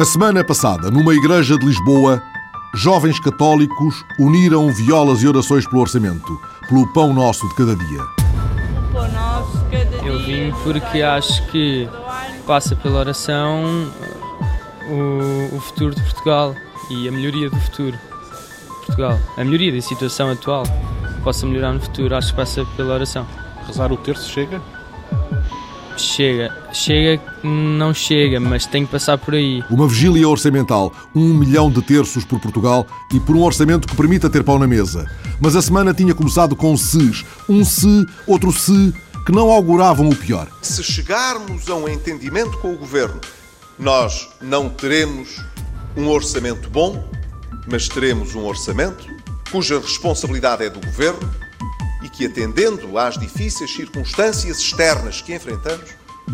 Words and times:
A 0.00 0.04
semana 0.06 0.42
passada, 0.42 0.90
numa 0.90 1.12
igreja 1.12 1.58
de 1.58 1.66
Lisboa, 1.66 2.22
jovens 2.74 3.20
católicos 3.20 4.02
uniram 4.18 4.72
violas 4.72 5.22
e 5.22 5.28
orações 5.28 5.66
pelo 5.66 5.82
orçamento, 5.82 6.40
pelo 6.66 6.90
pão 6.94 7.12
nosso 7.12 7.46
de 7.50 7.54
cada 7.54 7.76
dia. 7.76 8.00
Eu 10.02 10.18
vim 10.20 10.54
porque 10.64 11.02
acho 11.02 11.46
que 11.48 11.86
passa 12.46 12.74
pela 12.74 13.00
oração 13.00 13.92
o, 14.88 15.56
o 15.56 15.60
futuro 15.60 15.94
de 15.94 16.00
Portugal 16.00 16.54
e 16.88 17.06
a 17.06 17.12
melhoria 17.12 17.50
do 17.50 17.60
futuro 17.60 17.92
de 17.92 18.86
Portugal. 18.86 19.18
A 19.36 19.44
melhoria 19.44 19.70
da 19.70 19.82
situação 19.82 20.30
atual 20.30 20.62
possa 21.22 21.44
melhorar 21.44 21.74
no 21.74 21.80
futuro, 21.80 22.16
acho 22.16 22.30
que 22.30 22.36
passa 22.36 22.64
pela 22.74 22.94
oração. 22.94 23.26
Rezar 23.66 23.92
o 23.92 23.98
terço 23.98 24.30
chega? 24.30 24.62
Chega, 26.00 26.56
chega, 26.72 27.22
não 27.44 27.92
chega, 27.92 28.40
mas 28.40 28.66
tem 28.66 28.84
que 28.84 28.92
passar 28.92 29.18
por 29.18 29.34
aí. 29.34 29.62
Uma 29.70 29.86
vigília 29.86 30.28
orçamental, 30.28 30.92
um 31.14 31.34
milhão 31.34 31.70
de 31.70 31.82
terços 31.82 32.24
por 32.24 32.40
Portugal 32.40 32.86
e 33.12 33.20
por 33.20 33.36
um 33.36 33.42
orçamento 33.42 33.86
que 33.86 33.94
permita 33.94 34.30
ter 34.30 34.42
pão 34.42 34.58
na 34.58 34.66
mesa. 34.66 35.06
Mas 35.40 35.54
a 35.54 35.62
semana 35.62 35.92
tinha 35.92 36.14
começado 36.14 36.56
com 36.56 36.76
ses, 36.76 37.24
um 37.48 37.64
se, 37.64 38.06
outro 38.26 38.50
se, 38.52 38.94
que 39.26 39.32
não 39.32 39.50
auguravam 39.50 40.08
o 40.08 40.16
pior. 40.16 40.48
Se 40.62 40.82
chegarmos 40.82 41.68
a 41.68 41.74
um 41.74 41.88
entendimento 41.88 42.56
com 42.58 42.72
o 42.72 42.78
governo, 42.78 43.20
nós 43.78 44.28
não 44.40 44.68
teremos 44.68 45.42
um 45.96 46.08
orçamento 46.08 46.68
bom, 46.70 47.08
mas 47.70 47.88
teremos 47.88 48.34
um 48.34 48.44
orçamento 48.44 49.06
cuja 49.50 49.80
responsabilidade 49.80 50.64
é 50.64 50.70
do 50.70 50.80
governo 50.80 51.28
e 52.02 52.08
que, 52.08 52.26
atendendo 52.26 52.96
às 52.96 53.18
difíceis 53.18 53.74
circunstâncias 53.74 54.58
externas 54.58 55.20
que 55.20 55.34
enfrentamos, 55.34 55.90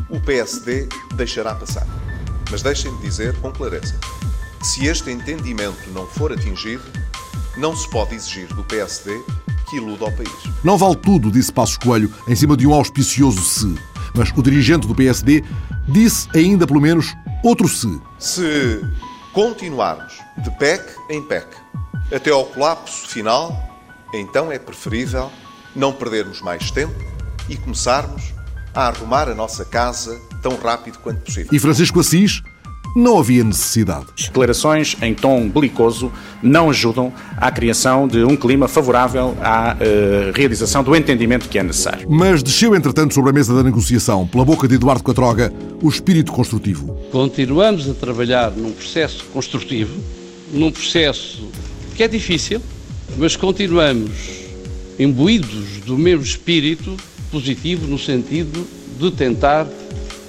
o 0.08 0.20
PSD 0.20 0.88
deixará 1.14 1.54
passar. 1.54 1.86
Mas 2.50 2.62
deixem-me 2.62 2.98
dizer 3.00 3.34
com 3.40 3.52
clareza: 3.52 3.94
se 4.62 4.86
este 4.86 5.10
entendimento 5.10 5.90
não 5.92 6.06
for 6.06 6.32
atingido, 6.32 6.84
não 7.56 7.76
se 7.76 7.88
pode 7.90 8.14
exigir 8.14 8.46
do 8.48 8.64
PSD 8.64 9.20
que 9.68 9.76
iluda 9.76 10.04
ao 10.04 10.12
país. 10.12 10.30
Não 10.62 10.78
vale 10.78 10.96
tudo, 10.96 11.30
disse 11.30 11.52
Passos 11.52 11.76
Coelho, 11.76 12.12
em 12.28 12.36
cima 12.36 12.56
de 12.56 12.66
um 12.66 12.74
auspicioso 12.74 13.40
se. 13.42 13.74
Mas 14.14 14.30
o 14.34 14.42
dirigente 14.42 14.86
do 14.86 14.94
PSD 14.94 15.44
disse 15.88 16.28
ainda 16.34 16.66
pelo 16.66 16.80
menos 16.80 17.14
outro 17.42 17.68
se. 17.68 18.00
Se 18.18 18.80
continuarmos 19.32 20.20
de 20.38 20.50
PEC 20.52 20.82
em 21.10 21.22
PEC 21.22 21.46
até 22.14 22.30
ao 22.30 22.44
colapso 22.46 23.08
final, 23.08 23.78
então 24.14 24.50
é 24.50 24.58
preferível 24.58 25.30
não 25.74 25.92
perdermos 25.92 26.40
mais 26.40 26.70
tempo 26.70 26.94
e 27.48 27.56
começarmos 27.56 28.32
a 28.76 28.88
arrumar 28.88 29.28
a 29.28 29.34
nossa 29.34 29.64
casa 29.64 30.20
tão 30.42 30.54
rápido 30.56 30.98
quanto 30.98 31.22
possível. 31.22 31.48
E 31.50 31.58
Francisco 31.58 31.98
Assis 31.98 32.42
não 32.94 33.18
havia 33.18 33.42
necessidade. 33.42 34.06
Declarações 34.16 34.96
em 35.02 35.14
tom 35.14 35.48
belicoso 35.48 36.12
não 36.42 36.70
ajudam 36.70 37.12
à 37.36 37.50
criação 37.50 38.06
de 38.06 38.22
um 38.22 38.36
clima 38.36 38.68
favorável 38.68 39.36
à 39.42 39.74
uh, 39.74 40.32
realização 40.34 40.82
do 40.82 40.94
entendimento 40.94 41.48
que 41.48 41.58
é 41.58 41.62
necessário. 41.62 42.06
Mas 42.08 42.42
desceu, 42.42 42.74
entretanto, 42.74 43.14
sobre 43.14 43.30
a 43.30 43.32
mesa 43.32 43.54
da 43.54 43.62
negociação, 43.62 44.26
pela 44.26 44.44
boca 44.44 44.68
de 44.68 44.74
Eduardo 44.74 45.02
Quatroga, 45.02 45.52
o 45.82 45.88
espírito 45.88 46.30
construtivo. 46.32 46.94
Continuamos 47.10 47.88
a 47.88 47.94
trabalhar 47.94 48.50
num 48.50 48.72
processo 48.72 49.24
construtivo, 49.32 49.98
num 50.52 50.70
processo 50.70 51.48
que 51.94 52.02
é 52.02 52.08
difícil, 52.08 52.60
mas 53.16 53.36
continuamos 53.36 54.10
imbuídos 54.98 55.80
do 55.84 55.98
mesmo 55.98 56.24
espírito 56.24 56.96
positivo 57.36 57.86
no 57.86 57.98
sentido 57.98 58.66
de 58.98 59.10
tentar 59.10 59.66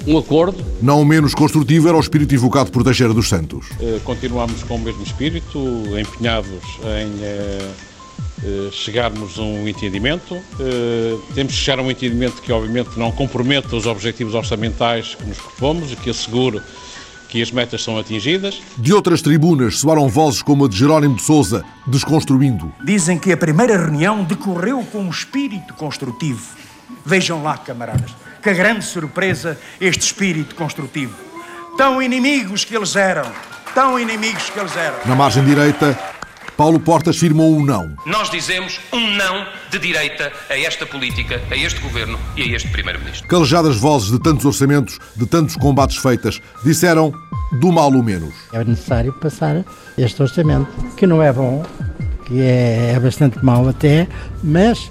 um 0.05 0.17
acordo. 0.17 0.63
Não 0.81 1.05
menos 1.05 1.33
construtivo 1.33 1.87
era 1.87 1.95
o 1.95 1.99
espírito 1.99 2.35
invocado 2.35 2.69
por 2.69 2.83
Teixeira 2.83 3.13
dos 3.13 3.29
Santos. 3.29 3.69
Uh, 3.79 3.99
continuamos 4.03 4.61
com 4.63 4.75
o 4.75 4.79
mesmo 4.79 5.03
espírito, 5.03 5.57
empenhados 5.97 6.63
em 6.83 7.07
uh, 7.23 8.67
uh, 8.67 8.71
chegarmos 8.73 9.39
a 9.39 9.41
um 9.41 9.67
entendimento. 9.67 10.37
temos 11.33 11.53
que 11.53 11.59
chegar 11.59 11.79
a 11.79 11.81
um 11.81 11.89
entendimento 11.89 12.41
que, 12.41 12.51
obviamente, 12.51 12.89
não 12.97 13.09
comprometa 13.09 13.73
os 13.73 13.85
objetivos 13.85 14.35
orçamentais 14.35 15.15
que 15.15 15.25
nos 15.25 15.37
propomos 15.37 15.93
e 15.93 15.95
que 15.95 16.09
assegure 16.09 16.61
que 17.29 17.41
as 17.41 17.51
metas 17.51 17.83
são 17.83 17.97
atingidas. 17.97 18.61
De 18.77 18.93
outras 18.93 19.21
tribunas 19.21 19.79
soaram 19.79 20.07
vozes 20.07 20.41
como 20.41 20.65
a 20.65 20.67
de 20.69 20.77
Jerónimo 20.77 21.15
de 21.15 21.21
Souza, 21.21 21.63
desconstruindo. 21.85 22.71
Dizem 22.83 23.17
que 23.17 23.31
a 23.31 23.37
primeira 23.37 23.77
reunião 23.77 24.23
decorreu 24.23 24.81
com 24.91 24.99
um 24.99 25.09
espírito 25.09 25.73
construtivo. 25.73 26.66
Vejam 27.05 27.43
lá, 27.43 27.57
camaradas, 27.57 28.11
que 28.41 28.53
grande 28.53 28.85
surpresa 28.85 29.59
este 29.79 30.01
espírito 30.01 30.55
construtivo. 30.55 31.15
Tão 31.77 32.01
inimigos 32.01 32.63
que 32.63 32.75
eles 32.75 32.95
eram, 32.95 33.31
tão 33.73 33.99
inimigos 33.99 34.49
que 34.49 34.59
eles 34.59 34.75
eram. 34.75 34.97
Na 35.05 35.15
margem 35.15 35.43
direita, 35.45 35.97
Paulo 36.57 36.79
Portas 36.79 37.17
firmou 37.17 37.55
um 37.55 37.63
não. 37.63 37.95
Nós 38.03 38.31
dizemos 38.31 38.79
um 38.91 39.11
não 39.11 39.45
de 39.69 39.77
direita 39.77 40.31
a 40.49 40.59
esta 40.59 40.87
política, 40.87 41.39
a 41.51 41.55
este 41.55 41.79
governo 41.79 42.19
e 42.35 42.41
a 42.41 42.55
este 42.55 42.67
primeiro-ministro. 42.69 43.27
Calejadas 43.27 43.77
vozes 43.77 44.09
de 44.09 44.19
tantos 44.19 44.43
orçamentos, 44.43 44.97
de 45.15 45.27
tantos 45.27 45.55
combates 45.55 45.97
feitas, 45.97 46.41
disseram 46.65 47.13
do 47.59 47.71
mal 47.71 47.91
o 47.91 48.01
menos. 48.01 48.33
É 48.51 48.63
necessário 48.63 49.13
passar 49.13 49.63
este 49.95 50.19
orçamento, 50.19 50.67
que 50.95 51.05
não 51.05 51.21
é 51.21 51.31
bom, 51.31 51.63
que 52.25 52.41
é, 52.41 52.93
é 52.95 52.99
bastante 52.99 53.43
mau 53.45 53.69
até, 53.69 54.07
mas 54.43 54.89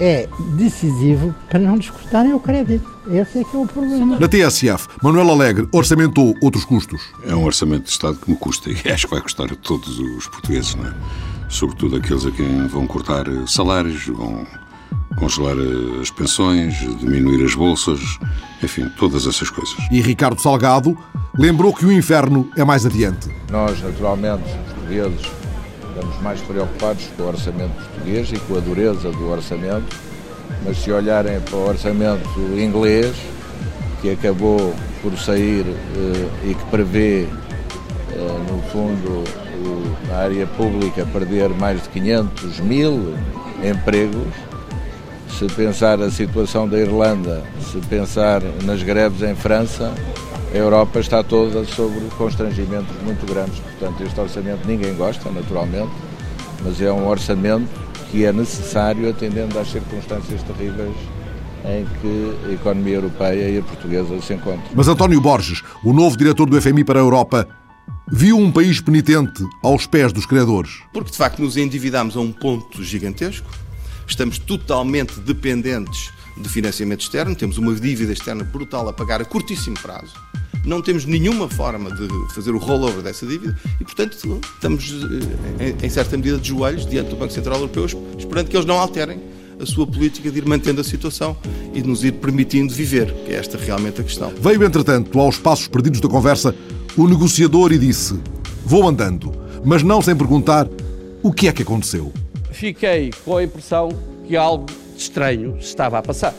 é 0.00 0.28
decisivo 0.56 1.34
para 1.48 1.58
não 1.58 1.76
descortarem 1.76 2.32
o 2.32 2.40
crédito. 2.40 2.90
Esse 3.10 3.40
é 3.40 3.44
que 3.44 3.54
é 3.54 3.58
o 3.58 3.66
problema. 3.66 4.18
Na 4.18 4.26
TSF, 4.26 4.88
Manuel 5.02 5.30
Alegre 5.30 5.68
orçamentou 5.72 6.34
outros 6.42 6.64
custos. 6.64 7.02
É 7.24 7.34
um 7.34 7.44
orçamento 7.44 7.84
de 7.84 7.90
Estado 7.90 8.16
que 8.16 8.30
me 8.30 8.36
custa 8.36 8.70
e 8.70 8.76
acho 8.90 9.06
que 9.06 9.12
vai 9.12 9.20
custar 9.20 9.52
a 9.52 9.54
todos 9.54 9.98
os 9.98 10.26
portugueses, 10.26 10.74
não 10.74 10.86
é? 10.86 10.94
Sobretudo 11.50 11.96
aqueles 11.96 12.24
a 12.24 12.30
quem 12.30 12.66
vão 12.68 12.86
cortar 12.86 13.26
salários, 13.46 14.06
vão 14.06 14.46
congelar 15.16 15.56
as 16.00 16.10
pensões, 16.10 16.74
diminuir 16.98 17.44
as 17.44 17.54
bolsas, 17.54 18.00
enfim, 18.62 18.88
todas 18.96 19.26
essas 19.26 19.50
coisas. 19.50 19.76
E 19.90 20.00
Ricardo 20.00 20.40
Salgado 20.40 20.96
lembrou 21.36 21.74
que 21.74 21.84
o 21.84 21.92
inferno 21.92 22.48
é 22.56 22.64
mais 22.64 22.86
adiante. 22.86 23.28
Nós, 23.50 23.82
naturalmente, 23.82 24.44
os 24.44 24.72
portugueses, 24.72 25.39
estamos 26.00 26.22
mais 26.22 26.40
preocupados 26.40 27.06
com 27.16 27.24
o 27.24 27.28
orçamento 27.28 27.72
português 27.74 28.32
e 28.32 28.38
com 28.40 28.56
a 28.56 28.60
dureza 28.60 29.10
do 29.10 29.30
orçamento, 29.30 29.96
mas 30.64 30.78
se 30.78 30.90
olharem 30.90 31.38
para 31.40 31.56
o 31.56 31.68
orçamento 31.68 32.28
inglês, 32.58 33.14
que 34.00 34.10
acabou 34.10 34.74
por 35.02 35.16
sair 35.18 35.66
eh, 35.68 36.50
e 36.50 36.54
que 36.54 36.64
prevê, 36.70 37.24
eh, 37.24 38.50
no 38.50 38.62
fundo, 38.70 39.24
a 40.10 40.16
área 40.16 40.46
pública 40.46 41.06
perder 41.12 41.50
mais 41.50 41.82
de 41.82 41.88
500 41.90 42.60
mil 42.60 43.14
empregos, 43.62 44.32
se 45.38 45.46
pensar 45.54 46.00
a 46.00 46.10
situação 46.10 46.66
da 46.66 46.78
Irlanda, 46.78 47.44
se 47.70 47.78
pensar 47.88 48.40
nas 48.64 48.82
greves 48.82 49.22
em 49.22 49.34
França, 49.34 49.92
a 50.52 50.56
Europa 50.56 50.98
está 50.98 51.22
toda 51.22 51.64
sobre 51.64 52.00
constrangimentos 52.16 52.94
muito 53.04 53.24
grandes. 53.26 53.60
Portanto, 53.60 54.02
este 54.02 54.20
orçamento 54.20 54.66
ninguém 54.66 54.94
gosta, 54.94 55.30
naturalmente, 55.30 55.92
mas 56.64 56.80
é 56.80 56.92
um 56.92 57.06
orçamento 57.06 57.68
que 58.10 58.24
é 58.24 58.32
necessário 58.32 59.08
atendendo 59.08 59.58
às 59.58 59.70
circunstâncias 59.70 60.42
terríveis 60.42 60.96
em 61.64 61.86
que 62.00 62.48
a 62.48 62.52
economia 62.52 62.96
europeia 62.96 63.48
e 63.48 63.58
a 63.58 63.62
portuguesa 63.62 64.20
se 64.20 64.34
encontram. 64.34 64.64
Mas 64.74 64.88
António 64.88 65.20
Borges, 65.20 65.62
o 65.84 65.92
novo 65.92 66.16
diretor 66.16 66.48
do 66.48 66.60
FMI 66.60 66.82
para 66.82 66.98
a 66.98 67.02
Europa, 67.02 67.46
viu 68.10 68.36
um 68.36 68.50
país 68.50 68.80
penitente 68.80 69.44
aos 69.62 69.86
pés 69.86 70.12
dos 70.12 70.26
credores. 70.26 70.80
Porque 70.92 71.10
de 71.10 71.16
facto 71.16 71.40
nos 71.40 71.56
endividamos 71.56 72.16
a 72.16 72.20
um 72.20 72.32
ponto 72.32 72.82
gigantesco, 72.82 73.48
estamos 74.06 74.38
totalmente 74.38 75.20
dependentes 75.20 76.10
de 76.36 76.48
financiamento 76.48 77.02
externo, 77.02 77.36
temos 77.36 77.58
uma 77.58 77.72
dívida 77.74 78.12
externa 78.12 78.42
brutal 78.42 78.88
a 78.88 78.92
pagar 78.92 79.20
a 79.20 79.24
curtíssimo 79.24 79.78
prazo 79.78 80.14
não 80.64 80.82
temos 80.82 81.04
nenhuma 81.04 81.48
forma 81.48 81.90
de 81.90 82.08
fazer 82.34 82.50
o 82.50 82.58
rollover 82.58 83.02
dessa 83.02 83.26
dívida 83.26 83.56
e, 83.80 83.84
portanto, 83.84 84.12
estamos, 84.54 84.92
eh, 85.58 85.74
em 85.82 85.88
certa 85.88 86.16
medida, 86.16 86.38
de 86.38 86.48
joelhos 86.48 86.86
diante 86.86 87.10
do 87.10 87.16
Banco 87.16 87.32
Central 87.32 87.56
Europeu, 87.56 87.86
esperando 88.18 88.48
que 88.48 88.56
eles 88.56 88.66
não 88.66 88.78
alterem 88.78 89.20
a 89.60 89.66
sua 89.66 89.86
política 89.86 90.30
de 90.30 90.38
ir 90.38 90.46
mantendo 90.46 90.80
a 90.80 90.84
situação 90.84 91.36
e 91.74 91.82
de 91.82 91.88
nos 91.88 92.02
ir 92.02 92.12
permitindo 92.12 92.72
viver, 92.72 93.12
que 93.26 93.32
é 93.32 93.36
esta 93.36 93.58
realmente 93.58 94.00
a 94.00 94.04
questão. 94.04 94.32
Veio, 94.40 94.64
entretanto, 94.64 95.18
aos 95.20 95.38
passos 95.38 95.68
perdidos 95.68 96.00
da 96.00 96.08
conversa, 96.08 96.54
o 96.96 97.06
negociador 97.06 97.72
e 97.72 97.78
disse: 97.78 98.18
Vou 98.64 98.88
andando, 98.88 99.32
mas 99.64 99.82
não 99.82 100.00
sem 100.00 100.16
perguntar 100.16 100.66
o 101.22 101.32
que 101.32 101.48
é 101.48 101.52
que 101.52 101.62
aconteceu. 101.62 102.12
Fiquei 102.50 103.10
com 103.24 103.36
a 103.36 103.44
impressão 103.44 103.90
que 104.26 104.36
algo 104.36 104.66
estranho 104.96 105.56
estava 105.58 105.98
a 105.98 106.02
passar 106.02 106.34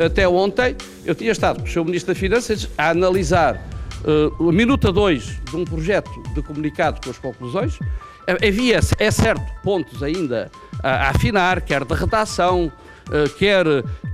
até 0.00 0.26
ontem, 0.26 0.76
eu 1.04 1.14
tinha 1.14 1.30
estado 1.30 1.60
com 1.60 1.66
o 1.66 1.68
Sr. 1.68 1.84
Ministro 1.84 2.14
das 2.14 2.18
Finanças 2.18 2.68
a 2.78 2.90
analisar 2.90 3.56
uh, 4.38 4.48
a 4.48 4.52
minuta 4.52 4.90
2 4.90 5.40
de 5.50 5.56
um 5.56 5.64
projeto 5.64 6.10
de 6.34 6.42
comunicado 6.42 7.00
com 7.04 7.10
as 7.10 7.18
conclusões. 7.18 7.78
Havia, 8.26 8.80
é 8.98 9.10
certo, 9.10 9.44
pontos 9.62 10.02
ainda 10.02 10.50
a, 10.82 10.90
a 10.90 11.10
afinar, 11.10 11.60
quer 11.62 11.84
da 11.84 11.96
redação, 11.96 12.70
eh, 13.12 13.28
quer, 13.36 13.64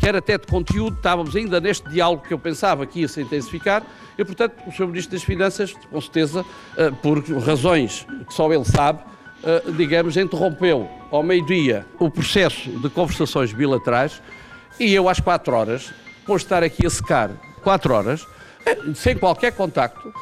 quer 0.01 0.17
até 0.17 0.39
de 0.39 0.47
conteúdo, 0.47 0.97
estávamos 0.97 1.37
ainda 1.37 1.61
neste 1.61 1.87
diálogo 1.91 2.23
que 2.23 2.33
eu 2.33 2.39
pensava 2.39 2.87
que 2.87 3.01
ia 3.01 3.09
se 3.09 3.21
intensificar, 3.21 3.83
e 4.17 4.25
portanto 4.25 4.55
o 4.67 4.73
Sr. 4.73 4.87
Ministro 4.87 5.13
das 5.13 5.23
Finanças, 5.23 5.75
com 5.91 6.01
certeza, 6.01 6.47
eh, 6.79 6.91
por 7.03 7.23
razões 7.41 8.07
que 8.27 8.33
só 8.33 8.51
ele 8.53 8.65
sabe, 8.65 9.01
digamos, 9.77 10.17
interrompeu 10.17 10.89
ao 11.11 11.23
meio-dia 11.23 11.87
o 12.01 12.11
processo 12.11 12.69
de 12.69 12.89
conversações 12.89 13.53
bilaterais 13.53 14.21
e 14.79 14.93
eu 14.93 15.09
às 15.09 15.21
quatro 15.21 15.55
horas, 15.55 15.93
por 16.27 16.37
estar 16.37 16.63
aqui 16.63 16.87
a 16.87 16.91
secar 16.91 17.31
quatro 17.63 17.95
horas, 17.95 18.27
sem 18.95 19.17
qualquer 19.17 19.53
contacto, 19.53 20.13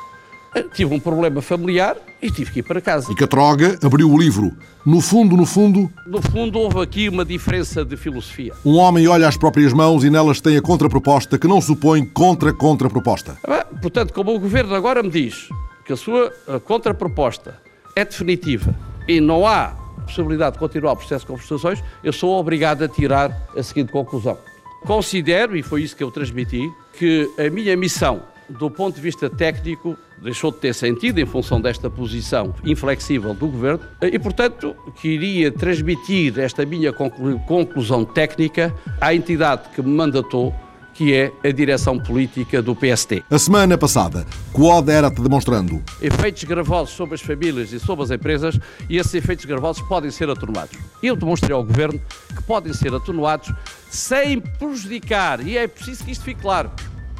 tive 0.74 0.94
um 0.94 1.00
problema 1.00 1.42
familiar 1.42 1.96
e 2.22 2.30
tive 2.30 2.52
que 2.52 2.58
ir 2.60 2.62
para 2.62 2.80
casa. 2.80 3.10
E 3.10 3.14
Catroga 3.14 3.78
abriu 3.82 4.10
o 4.10 4.18
livro. 4.18 4.52
No 4.86 5.00
fundo, 5.00 5.36
no 5.36 5.44
fundo. 5.46 5.90
No 6.06 6.22
fundo, 6.22 6.58
houve 6.58 6.80
aqui 6.80 7.08
uma 7.08 7.24
diferença 7.24 7.84
de 7.84 7.96
filosofia. 7.96 8.52
Um 8.64 8.76
homem 8.76 9.08
olha 9.08 9.26
as 9.26 9.36
próprias 9.36 9.72
mãos 9.72 10.04
e 10.04 10.10
nelas 10.10 10.40
tem 10.40 10.56
a 10.56 10.62
contraproposta 10.62 11.38
que 11.38 11.48
não 11.48 11.60
supõe 11.60 12.04
contra-contraproposta. 12.04 13.36
Portanto, 13.80 14.12
como 14.12 14.34
o 14.34 14.38
governo 14.38 14.74
agora 14.74 15.02
me 15.02 15.10
diz 15.10 15.48
que 15.84 15.92
a 15.92 15.96
sua 15.96 16.32
contraproposta 16.64 17.58
é 17.96 18.04
definitiva 18.04 18.74
e 19.08 19.20
não 19.20 19.46
há 19.46 19.74
possibilidade 20.04 20.54
de 20.54 20.58
continuar 20.58 20.92
o 20.92 20.96
processo 20.96 21.24
de 21.24 21.32
conversações, 21.32 21.82
eu 22.02 22.12
sou 22.12 22.38
obrigado 22.38 22.82
a 22.84 22.88
tirar 22.88 23.30
a 23.56 23.62
seguinte 23.62 23.90
conclusão. 23.90 24.38
Considero, 24.86 25.56
e 25.56 25.62
foi 25.62 25.82
isso 25.82 25.96
que 25.96 26.04
eu 26.04 26.10
transmiti, 26.10 26.70
que 26.98 27.30
a 27.38 27.50
minha 27.50 27.76
missão 27.76 28.22
do 28.48 28.70
ponto 28.70 28.94
de 28.96 29.00
vista 29.00 29.30
técnico, 29.30 29.96
deixou 30.18 30.50
de 30.50 30.58
ter 30.58 30.74
sentido 30.74 31.18
em 31.18 31.26
função 31.26 31.60
desta 31.60 31.88
posição 31.90 32.54
inflexível 32.64 33.34
do 33.34 33.48
Governo 33.48 33.80
e, 34.00 34.18
portanto, 34.18 34.76
queria 35.00 35.50
transmitir 35.50 36.38
esta 36.38 36.64
minha 36.64 36.92
conclusão 36.92 38.04
técnica 38.04 38.74
à 39.00 39.14
entidade 39.14 39.68
que 39.74 39.82
me 39.82 39.90
mandatou 39.90 40.54
que 40.94 41.12
é 41.12 41.32
a 41.42 41.50
direção 41.50 41.98
política 41.98 42.62
do 42.62 42.74
PST. 42.74 43.24
A 43.30 43.38
semana 43.38 43.76
passada, 43.76 44.24
Quod 44.52 44.88
era-te 44.88 45.20
demonstrando 45.20 45.82
efeitos 46.00 46.44
gravosos 46.44 46.94
sobre 46.94 47.16
as 47.16 47.20
famílias 47.20 47.72
e 47.72 47.80
sobre 47.80 48.04
as 48.04 48.10
empresas 48.10 48.58
e 48.88 48.96
esses 48.96 49.14
efeitos 49.14 49.44
gravosos 49.44 49.82
podem 49.88 50.10
ser 50.10 50.30
atenuados. 50.30 50.78
Eu 51.02 51.16
demonstrei 51.16 51.54
ao 51.54 51.64
Governo 51.64 52.00
que 52.34 52.42
podem 52.44 52.72
ser 52.72 52.94
atenuados 52.94 53.52
sem 53.90 54.40
prejudicar, 54.40 55.46
e 55.46 55.56
é 55.58 55.66
preciso 55.66 56.04
que 56.04 56.12
isto 56.12 56.24
fique 56.24 56.40
claro, 56.40 56.70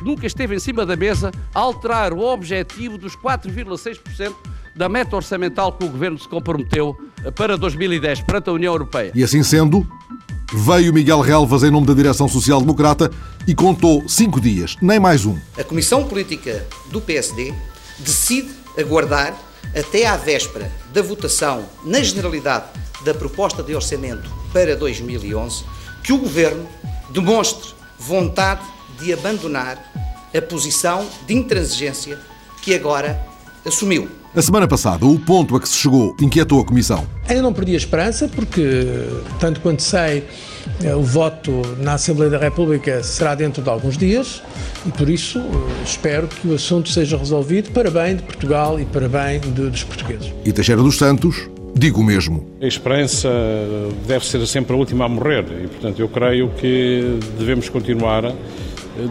nunca 0.03 0.27
esteve 0.27 0.55
em 0.55 0.59
cima 0.59 0.87
da 0.87 0.97
mesa 0.97 1.31
alterar 1.53 2.13
o 2.13 2.21
objetivo 2.21 2.97
dos 2.97 3.17
4,6% 3.17 4.35
da 4.75 4.89
meta 4.89 5.17
orçamental 5.17 5.73
que 5.73 5.85
o 5.85 5.89
Governo 5.89 6.19
se 6.19 6.29
comprometeu 6.29 6.97
para 7.37 7.57
2010 7.57 8.23
perante 8.23 8.51
a 8.51 8.53
União 8.53 8.73
Europeia. 8.73 9.13
E 9.15 9.23
assim 9.23 9.43
sendo, 9.43 9.87
veio 10.53 10.93
Miguel 10.93 11.21
Relvas 11.21 11.63
em 11.63 11.71
nome 11.71 11.87
da 11.87 11.95
Direção 11.95 12.29
Social 12.29 12.61
Democrata 12.61 13.11
e 13.47 13.55
contou 13.55 14.09
cinco 14.09 14.41
dias, 14.41 14.77
nem 14.81 14.99
mais 14.99 15.25
um. 15.25 15.37
A 15.59 15.65
Comissão 15.65 16.05
Política 16.05 16.67
do 16.91 17.01
PSD 17.01 17.55
decide 17.99 18.51
aguardar 18.79 19.39
até 19.75 20.07
à 20.07 20.17
véspera 20.17 20.71
da 20.93 21.03
votação 21.03 21.65
na 21.85 22.03
generalidade 22.03 22.67
da 23.05 23.15
proposta 23.15 23.63
de 23.63 23.75
orçamento 23.75 24.31
para 24.53 24.77
2011 24.77 25.65
que 26.03 26.13
o 26.13 26.19
Governo 26.19 26.67
demonstre 27.11 27.75
vontade 27.99 28.63
de 29.01 29.13
abandonar 29.13 29.79
a 30.37 30.43
posição 30.43 31.07
de 31.27 31.35
intransigência 31.35 32.19
que 32.63 32.75
agora 32.75 33.25
assumiu. 33.65 34.24
A 34.37 34.43
semana 34.43 34.67
passada, 34.67 35.07
o 35.07 35.17
ponto 35.17 35.55
a 35.55 35.61
que 35.61 35.69
se 35.69 35.77
chegou 35.77 36.17
inquietou 36.21 36.61
a 36.61 36.65
Comissão. 36.65 37.07
Ainda 37.29 37.41
não 37.41 37.53
perdi 37.53 37.75
a 37.75 37.77
esperança, 37.77 38.29
porque, 38.29 38.85
tanto 39.39 39.61
quanto 39.61 39.81
sei, 39.81 40.25
eh, 40.83 40.93
o 40.93 41.03
voto 41.03 41.63
na 41.79 41.95
Assembleia 41.95 42.33
da 42.33 42.39
República 42.39 43.01
será 43.05 43.37
dentro 43.37 43.63
de 43.63 43.71
alguns 43.71 43.97
dias 43.97 44.43
e, 44.85 44.91
por 44.91 45.09
isso, 45.09 45.39
eh, 45.39 45.83
espero 45.85 46.27
que 46.27 46.49
o 46.49 46.55
assunto 46.57 46.89
seja 46.89 47.17
resolvido 47.17 47.71
para 47.71 47.93
bem 47.93 48.17
de 48.17 48.25
Portugal 48.25 48.81
e 48.81 48.85
para 48.85 49.09
bem 49.09 49.39
de, 49.39 49.71
dos 49.71 49.85
portugueses. 49.85 50.33
E 50.45 50.53
Teixeira 50.53 50.83
dos 50.83 50.99
Santos 50.99 51.49
digo 51.73 52.01
o 52.01 52.05
mesmo. 52.05 52.45
A 52.61 52.67
esperança 52.67 53.31
deve 54.05 54.27
ser 54.27 54.45
sempre 54.49 54.75
a 54.75 54.77
última 54.77 55.05
a 55.05 55.09
morrer 55.09 55.45
e, 55.63 55.69
portanto, 55.69 56.01
eu 56.01 56.09
creio 56.09 56.49
que 56.59 57.21
devemos 57.39 57.69
continuar 57.69 58.35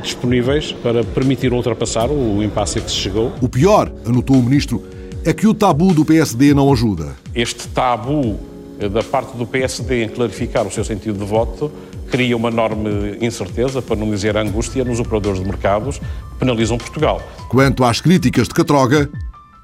disponíveis 0.01 0.71
para 0.71 1.03
permitir 1.03 1.53
ultrapassar 1.53 2.09
o 2.09 2.43
impasse 2.43 2.79
a 2.79 2.81
que 2.81 2.91
se 2.91 2.97
chegou. 2.97 3.31
O 3.41 3.47
pior, 3.47 3.91
anotou 4.05 4.37
o 4.37 4.43
ministro, 4.43 4.83
é 5.25 5.33
que 5.33 5.47
o 5.47 5.53
tabu 5.53 5.93
do 5.93 6.03
PSD 6.03 6.53
não 6.53 6.71
ajuda. 6.71 7.15
Este 7.33 7.67
tabu 7.69 8.39
eh, 8.79 8.89
da 8.89 9.01
parte 9.01 9.37
do 9.37 9.45
PSD 9.45 10.03
em 10.03 10.09
clarificar 10.09 10.67
o 10.67 10.71
seu 10.71 10.83
sentido 10.83 11.17
de 11.17 11.25
voto 11.25 11.71
cria 12.11 12.37
uma 12.37 12.49
enorme 12.49 13.17
incerteza, 13.21 13.81
para 13.81 13.95
não 13.95 14.09
dizer 14.11 14.37
angústia, 14.37 14.83
nos 14.83 14.99
operadores 14.99 15.39
de 15.39 15.45
mercados 15.45 15.97
que 15.97 16.39
penalizam 16.39 16.77
Portugal. 16.77 17.21
Quanto 17.49 17.83
às 17.83 18.01
críticas 18.01 18.47
de 18.47 18.53
Catroga, 18.53 19.09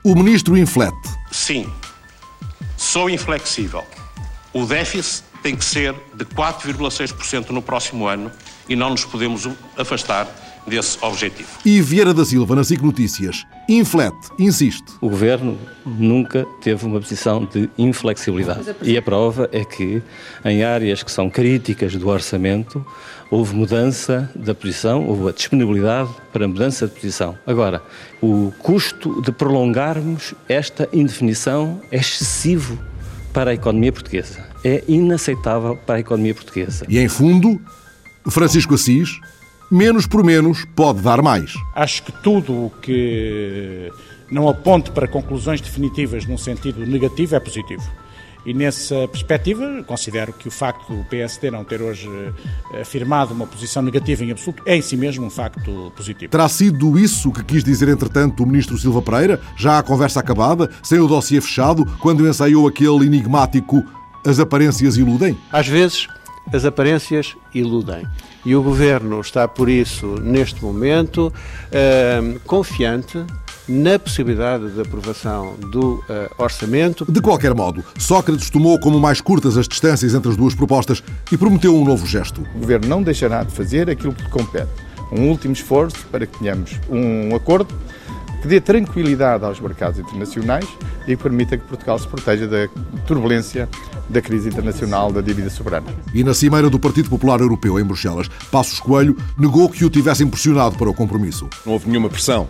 o 0.03 0.15
ministro 0.15 0.57
inflete. 0.57 0.95
Sim, 1.31 1.67
sou 2.75 3.09
inflexível. 3.09 3.83
O 4.51 4.65
déficit 4.65 5.23
tem 5.43 5.55
que 5.55 5.63
ser 5.63 5.93
de 6.15 6.25
4,6% 6.25 7.49
no 7.51 7.61
próximo 7.61 8.07
ano 8.07 8.31
e 8.67 8.75
não 8.75 8.89
nos 8.89 9.05
podemos 9.05 9.47
afastar 9.77 10.27
desse 10.65 10.97
objetivo. 11.01 11.49
E 11.65 11.81
Vieira 11.81 12.13
da 12.13 12.25
Silva, 12.25 12.55
na 12.55 12.63
SIC 12.63 12.81
Notícias, 12.81 13.45
inflete, 13.77 14.29
insiste. 14.37 14.93
O 14.99 15.09
Governo 15.09 15.57
nunca 15.85 16.45
teve 16.61 16.85
uma 16.85 16.99
posição 16.99 17.45
de 17.45 17.69
inflexibilidade. 17.77 18.75
E 18.81 18.97
a 18.97 19.01
prova 19.01 19.49
é 19.51 19.63
que, 19.63 20.01
em 20.43 20.63
áreas 20.63 21.03
que 21.03 21.11
são 21.11 21.29
críticas 21.29 21.95
do 21.95 22.07
orçamento, 22.07 22.85
houve 23.29 23.55
mudança 23.55 24.29
da 24.35 24.55
posição, 24.55 25.05
houve 25.07 25.29
a 25.29 25.31
disponibilidade 25.31 26.09
para 26.33 26.47
mudança 26.47 26.87
de 26.87 26.93
posição. 26.93 27.37
Agora, 27.45 27.81
o 28.21 28.51
custo 28.59 29.21
de 29.21 29.31
prolongarmos 29.31 30.33
esta 30.47 30.89
indefinição 30.91 31.81
é 31.91 31.97
excessivo 31.97 32.77
para 33.31 33.51
a 33.51 33.53
economia 33.53 33.91
portuguesa. 33.91 34.47
É 34.63 34.83
inaceitável 34.87 35.77
para 35.77 35.95
a 35.95 35.99
economia 35.99 36.33
portuguesa. 36.33 36.85
E, 36.89 36.97
em 36.97 37.07
fundo, 37.07 37.61
Francisco 38.27 38.73
Assis, 38.73 39.19
menos 39.71 40.07
por 40.07 40.23
menos 40.23 40.65
pode 40.75 41.01
dar 41.01 41.21
mais. 41.21 41.53
Acho 41.75 42.03
que 42.03 42.11
tudo 42.11 42.53
o 42.53 42.71
que 42.81 43.91
não 44.31 44.47
aponte 44.47 44.91
para 44.91 45.07
conclusões 45.07 45.61
definitivas 45.61 46.25
num 46.25 46.37
sentido 46.37 46.85
negativo 46.85 47.35
é 47.35 47.39
positivo. 47.39 47.83
E 48.45 48.53
nessa 48.53 49.07
perspectiva, 49.09 49.83
considero 49.85 50.31
que 50.31 50.47
o 50.47 50.51
facto 50.51 50.95
do 50.95 51.03
PSD 51.03 51.51
não 51.51 51.63
ter 51.65 51.81
hoje 51.81 52.09
eh, 52.73 52.81
afirmado 52.81 53.33
uma 53.33 53.45
posição 53.45 53.83
negativa 53.83 54.23
em 54.23 54.31
absoluto 54.31 54.63
é 54.65 54.77
em 54.77 54.81
si 54.81 54.95
mesmo 54.95 55.25
um 55.25 55.29
facto 55.29 55.91
positivo. 55.95 56.31
Terá 56.31 56.47
sido 56.47 56.97
isso 56.97 57.31
que 57.31 57.43
quis 57.43 57.63
dizer, 57.63 57.89
entretanto, 57.89 58.41
o 58.41 58.47
ministro 58.47 58.77
Silva 58.77 59.01
Pereira, 59.01 59.41
já 59.57 59.77
a 59.77 59.83
conversa 59.83 60.21
acabada, 60.21 60.69
sem 60.81 60.99
o 60.99 61.07
dossiê 61.07 61.41
fechado, 61.41 61.85
quando 61.99 62.27
ensaiou 62.27 62.65
aquele 62.67 63.05
enigmático 63.05 63.83
As 64.25 64.39
aparências 64.39 64.95
iludem? 64.97 65.37
Às 65.51 65.67
vezes 65.67 66.07
as 66.51 66.65
aparências 66.65 67.35
iludem. 67.53 68.07
E 68.45 68.55
o 68.55 68.63
governo 68.63 69.19
está, 69.19 69.47
por 69.47 69.69
isso, 69.69 70.15
neste 70.21 70.63
momento, 70.63 71.27
uh, 71.27 72.39
confiante 72.41 73.25
na 73.67 73.99
possibilidade 73.99 74.71
de 74.71 74.81
aprovação 74.81 75.55
do 75.71 75.95
uh, 75.95 76.03
orçamento. 76.37 77.09
De 77.09 77.21
qualquer 77.21 77.53
modo, 77.53 77.83
Sócrates 77.97 78.49
tomou 78.49 78.79
como 78.79 78.99
mais 78.99 79.21
curtas 79.21 79.57
as 79.57 79.67
distâncias 79.67 80.15
entre 80.15 80.31
as 80.31 80.37
duas 80.37 80.55
propostas 80.55 81.03
e 81.31 81.37
prometeu 81.37 81.75
um 81.75 81.85
novo 81.85 82.07
gesto. 82.07 82.41
O 82.55 82.59
governo 82.59 82.87
não 82.87 83.03
deixará 83.03 83.43
de 83.43 83.51
fazer 83.51 83.89
aquilo 83.89 84.13
que 84.13 84.23
lhe 84.23 84.29
compete. 84.29 84.69
Um 85.11 85.29
último 85.29 85.53
esforço 85.53 86.05
para 86.11 86.25
que 86.25 86.37
tenhamos 86.39 86.79
um 86.89 87.35
acordo 87.35 87.73
que 88.41 88.47
dê 88.47 88.61
tranquilidade 88.61 89.43
aos 89.43 89.59
mercados 89.59 89.99
internacionais 89.99 90.65
e 91.07 91.15
que 91.15 91.23
permita 91.23 91.57
que 91.57 91.65
Portugal 91.65 91.97
se 91.99 92.07
proteja 92.07 92.47
da 92.47 92.67
turbulência 93.05 93.67
da 94.09 94.21
crise 94.21 94.49
internacional 94.49 95.11
da 95.11 95.21
dívida 95.21 95.49
soberana. 95.49 95.87
E 96.13 96.23
na 96.23 96.33
cimeira 96.33 96.69
do 96.69 96.79
Partido 96.79 97.09
Popular 97.09 97.39
Europeu 97.39 97.79
em 97.79 97.83
Bruxelas, 97.83 98.27
Passos 98.51 98.79
Coelho 98.79 99.15
negou 99.37 99.69
que 99.69 99.85
o 99.85 99.89
tivessem 99.89 100.27
pressionado 100.27 100.77
para 100.77 100.89
o 100.89 100.93
compromisso. 100.93 101.47
Não 101.65 101.73
houve 101.73 101.87
nenhuma 101.87 102.09
pressão 102.09 102.47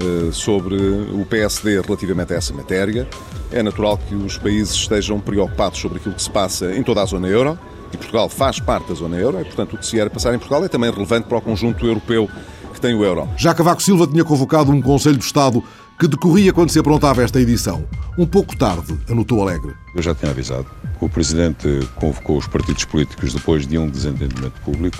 eh, 0.00 0.30
sobre 0.32 0.76
o 0.76 1.26
PSD 1.28 1.80
relativamente 1.80 2.32
a 2.32 2.36
essa 2.36 2.54
matéria. 2.54 3.08
É 3.50 3.62
natural 3.62 3.98
que 3.98 4.14
os 4.14 4.38
países 4.38 4.74
estejam 4.74 5.20
preocupados 5.20 5.78
sobre 5.78 5.98
aquilo 5.98 6.14
que 6.14 6.22
se 6.22 6.30
passa 6.30 6.74
em 6.74 6.82
toda 6.82 7.02
a 7.02 7.04
zona 7.04 7.28
euro 7.28 7.58
e 7.92 7.96
Portugal 7.96 8.28
faz 8.28 8.58
parte 8.58 8.88
da 8.88 8.94
zona 8.94 9.16
euro 9.16 9.40
e, 9.40 9.44
portanto, 9.44 9.74
o 9.74 9.78
que 9.78 9.84
se 9.84 10.00
era 10.00 10.08
passar 10.08 10.34
em 10.34 10.38
Portugal 10.38 10.64
é 10.64 10.68
também 10.68 10.90
relevante 10.90 11.28
para 11.28 11.36
o 11.36 11.40
conjunto 11.40 11.86
europeu 11.86 12.28
tem 12.82 12.94
o 12.94 13.04
euro. 13.04 13.28
Já 13.36 13.54
Cavaco 13.54 13.80
Silva 13.80 14.08
tinha 14.08 14.24
convocado 14.24 14.72
um 14.72 14.82
Conselho 14.82 15.16
de 15.16 15.24
Estado 15.24 15.62
que 15.98 16.08
decorria 16.08 16.52
quando 16.52 16.70
se 16.70 16.80
aprontava 16.80 17.22
esta 17.22 17.40
edição. 17.40 17.84
Um 18.18 18.26
pouco 18.26 18.56
tarde, 18.56 18.98
anotou 19.08 19.40
Alegre. 19.40 19.72
Eu 19.94 20.02
já 20.02 20.12
tinha 20.12 20.32
avisado. 20.32 20.66
O 21.00 21.08
Presidente 21.08 21.88
convocou 21.94 22.36
os 22.36 22.46
partidos 22.48 22.84
políticos 22.84 23.32
depois 23.32 23.66
de 23.68 23.78
um 23.78 23.88
desentendimento 23.88 24.60
público. 24.64 24.98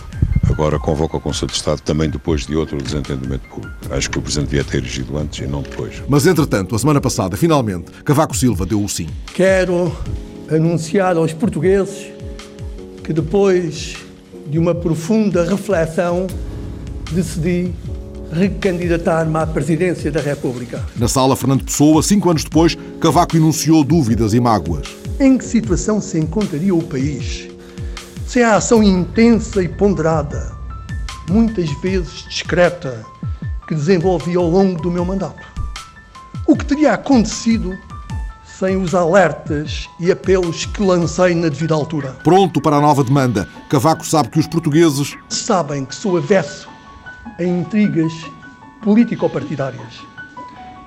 Agora 0.49 0.79
convoca 0.79 1.17
o 1.17 1.21
Conselho 1.21 1.51
de 1.51 1.57
Estado 1.57 1.81
também 1.81 2.09
depois 2.09 2.47
de 2.47 2.55
outro 2.55 2.79
desentendimento 2.81 3.49
público. 3.49 3.75
Acho 3.91 4.09
que 4.09 4.19
o 4.19 4.23
Presidente 4.23 4.51
devia 4.51 4.65
ter 4.65 4.77
erigido 4.77 5.19
antes 5.19 5.41
e 5.41 5.49
não 5.49 5.63
depois. 5.63 6.03
Mas, 6.09 6.25
entretanto, 6.25 6.77
a 6.77 6.79
semana 6.79 7.01
passada, 7.01 7.37
finalmente, 7.37 7.91
Cavaco 8.05 8.37
Silva 8.37 8.65
deu 8.65 8.83
o 8.83 8.89
sim. 8.89 9.09
Quero 9.35 9.93
anunciar 10.49 11.17
aos 11.17 11.33
portugueses 11.33 12.13
que 13.03 13.13
depois 13.13 13.97
de 14.47 14.59
uma 14.59 14.75
profunda 14.75 15.45
reflexão, 15.45 16.29
decidi 17.11 17.75
recandidatar-me 18.33 19.37
à 19.37 19.47
presidência 19.47 20.11
da 20.11 20.21
República. 20.21 20.83
Na 20.97 21.07
sala 21.07 21.37
Fernando 21.37 21.65
Pessoa, 21.65 22.03
cinco 22.03 22.31
anos 22.31 22.45
depois, 22.45 22.77
Cavaco 23.01 23.37
enunciou 23.37 23.85
dúvidas 23.85 24.33
e 24.33 24.41
mágoas. 24.41 24.89
Em 25.21 25.37
que 25.37 25.45
situação 25.45 26.01
se 26.01 26.19
encontraria 26.19 26.75
o 26.75 26.83
país 26.83 27.49
sem 28.27 28.43
a 28.43 28.57
ação 28.57 28.83
intensa 28.83 29.63
e 29.63 29.69
ponderada, 29.69 30.57
muitas 31.29 31.71
vezes 31.83 32.25
discreta, 32.27 33.05
que 33.69 33.75
desenvolvi 33.75 34.35
ao 34.35 34.49
longo 34.49 34.81
do 34.81 34.91
meu 34.91 35.05
mandato? 35.05 35.47
O 36.47 36.57
que 36.57 36.65
teria 36.65 36.95
acontecido 36.95 37.77
sem 38.59 38.77
os 38.77 38.95
alertas 38.95 39.87
e 40.01 40.11
apelos 40.11 40.65
que 40.65 40.83
lancei 40.83 41.35
na 41.35 41.51
devida 41.51 41.75
altura? 41.75 42.17
Pronto 42.25 42.59
para 42.59 42.77
a 42.77 42.81
nova 42.81 43.05
demanda, 43.05 43.47
Cavaco 43.69 44.07
sabe 44.07 44.31
que 44.31 44.39
os 44.41 44.47
portugueses 44.47 45.15
sabem 45.29 45.85
que 45.85 45.95
sou 45.95 46.17
avesso 46.17 46.72
a 47.39 47.43
intrigas 47.43 48.13
político-partidárias. 48.83 50.01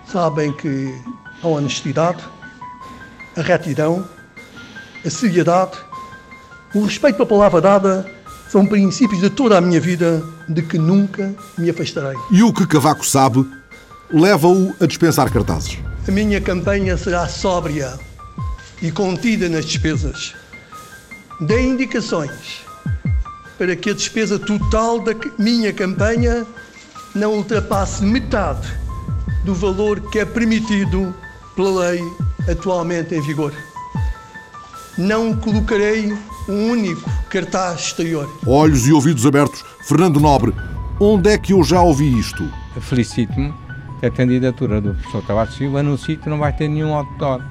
Sabem 0.06 0.52
que 0.54 0.94
a 1.42 1.48
honestidade, 1.48 2.24
a 3.36 3.42
retidão, 3.42 4.08
a 5.06 5.10
seriedade, 5.10 5.78
o 6.74 6.84
respeito 6.84 7.18
pela 7.18 7.28
palavra 7.28 7.62
dada 7.62 8.06
são 8.50 8.66
princípios 8.66 9.22
de 9.22 9.30
toda 9.30 9.58
a 9.58 9.62
minha 9.62 9.80
vida 9.80 10.24
de 10.48 10.62
que 10.62 10.78
nunca 10.78 11.34
me 11.58 11.70
afastarei. 11.70 12.18
E 12.32 12.44
o 12.44 12.54
que 12.54 12.68
Cavaco 12.68 13.06
sabe 13.06 13.46
leva-o 14.12 14.76
a 14.80 14.86
dispensar 14.86 15.32
cartazes. 15.32 15.80
A 16.08 16.12
minha 16.12 16.40
campanha 16.40 16.96
será 16.98 17.28
sóbria 17.28 17.98
e 18.82 18.92
contida 18.92 19.50
nas 19.50 19.66
despesas. 19.66 20.36
Dê 21.42 21.64
indicações 21.64 22.65
para 23.58 23.76
que 23.76 23.90
a 23.90 23.94
despesa 23.94 24.38
total 24.38 25.00
da 25.00 25.14
minha 25.38 25.72
campanha 25.72 26.46
não 27.14 27.36
ultrapasse 27.36 28.04
metade 28.04 28.68
do 29.44 29.54
valor 29.54 30.02
que 30.10 30.20
é 30.20 30.26
permitido 30.26 31.14
pela 31.56 31.88
lei 31.88 32.02
atualmente 32.50 33.16
em 33.16 33.22
vigor. 33.22 33.54
Não 34.98 35.36
colocarei 35.36 36.12
um 36.48 36.72
único 36.72 37.10
cartaz 37.30 37.82
exterior. 37.82 38.30
Olhos 38.46 38.88
e 38.88 38.94
ouvidos 38.94 39.26
abertos, 39.26 39.64
Fernando 39.88 40.20
Nobre, 40.20 40.54
onde 41.00 41.30
é 41.30 41.38
que 41.38 41.54
eu 41.54 41.64
já 41.64 41.82
ouvi 41.82 42.20
isto? 42.20 42.50
Felicito-me 42.82 43.54
que 44.00 44.06
a 44.06 44.12
candidatura 44.12 44.82
do 44.82 44.94
professor 44.94 45.26
Cavaco 45.26 45.54
Silva 45.54 45.80
anuncie 45.80 46.18
que 46.18 46.30
não 46.30 46.38
vai 46.38 46.54
ter 46.54 46.68
nenhum 46.68 46.94
outdoor. 46.94 47.42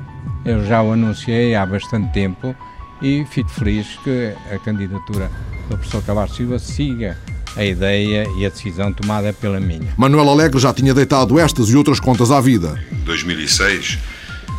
Eu 0.44 0.64
já 0.64 0.82
o 0.82 0.92
anunciei 0.92 1.54
há 1.54 1.64
bastante 1.64 2.12
tempo 2.12 2.54
e 3.00 3.24
fico 3.26 3.50
feliz 3.50 3.98
que 4.04 4.34
a 4.52 4.58
candidatura 4.58 5.30
do 5.68 5.76
professor 5.76 6.02
Cavaco 6.02 6.34
Silva 6.34 6.58
siga 6.58 7.18
a 7.56 7.64
ideia 7.64 8.26
e 8.36 8.44
a 8.44 8.48
decisão 8.48 8.92
tomada 8.92 9.32
pela 9.32 9.60
minha. 9.60 9.94
Manuel 9.96 10.28
Alegre 10.28 10.58
já 10.60 10.72
tinha 10.72 10.92
deitado 10.92 11.38
estas 11.38 11.68
e 11.68 11.76
outras 11.76 12.00
contas 12.00 12.30
à 12.30 12.40
vida. 12.40 12.82
Em 12.90 12.96
2006, 13.04 13.98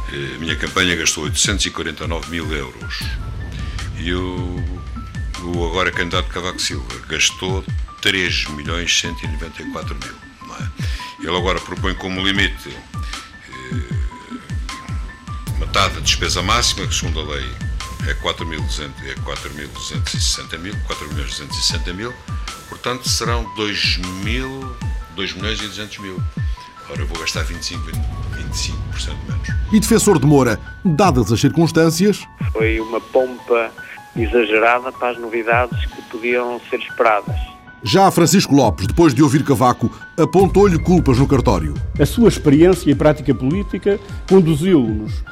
a 0.09 0.39
minha 0.39 0.55
campanha 0.55 0.95
gastou 0.95 1.25
849 1.25 2.31
mil 2.31 2.51
euros 2.53 2.99
e 3.97 4.13
o, 4.13 4.63
o 5.43 5.67
agora 5.67 5.91
candidato 5.91 6.29
Cavaco 6.29 6.59
Silva 6.59 6.95
gastou 7.09 7.63
3 8.01 8.47
milhões 8.51 8.97
194 8.99 9.95
mil. 9.95 10.15
Não 10.47 10.55
é? 10.55 10.69
Ele 11.27 11.37
agora 11.37 11.59
propõe 11.59 11.93
como 11.95 12.25
limite 12.25 12.69
eh, 12.69 13.95
metade 15.59 15.95
da 15.95 15.99
despesa 16.01 16.41
máxima, 16.41 16.87
que 16.87 16.93
segundo 16.93 17.19
a 17.19 17.35
lei 17.35 17.64
é 18.07 18.13
4.260 18.13 18.91
é 19.05 19.15
4 19.23 19.55
mil, 19.55 19.69
4 20.87 21.07
milhões 21.09 21.39
260 21.39 21.93
mil, 21.93 22.13
portanto 22.69 23.09
serão 23.09 23.43
2 23.55 23.97
mil, 24.23 24.75
2 25.15 25.33
milhões 25.33 25.59
e 25.59 25.67
200 25.67 25.97
mil. 25.99 26.21
Ora, 26.89 27.01
eu 27.01 27.07
vou 27.07 27.19
gastar 27.19 27.43
25, 27.43 27.81
25% 27.83 27.97
menos. 29.27 29.47
E 29.73 29.79
defensor 29.79 30.19
de 30.19 30.27
Moura, 30.27 30.59
dadas 30.83 31.31
as 31.31 31.39
circunstâncias... 31.39 32.23
Foi 32.51 32.79
uma 32.79 33.01
pompa 33.01 33.71
exagerada 34.15 34.91
para 34.91 35.09
as 35.09 35.17
novidades 35.17 35.85
que 35.87 36.01
podiam 36.03 36.61
ser 36.69 36.79
esperadas. 36.79 37.35
Já 37.83 38.09
Francisco 38.09 38.55
Lopes, 38.55 38.87
depois 38.87 39.13
de 39.13 39.21
ouvir 39.21 39.43
Cavaco, 39.43 39.91
apontou-lhe 40.17 40.79
culpas 40.79 41.17
no 41.17 41.27
cartório. 41.27 41.73
A 41.99 42.05
sua 42.05 42.29
experiência 42.29 42.89
e 42.89 42.95
prática 42.95 43.33
política 43.33 43.99
conduziu-nos 44.27 45.23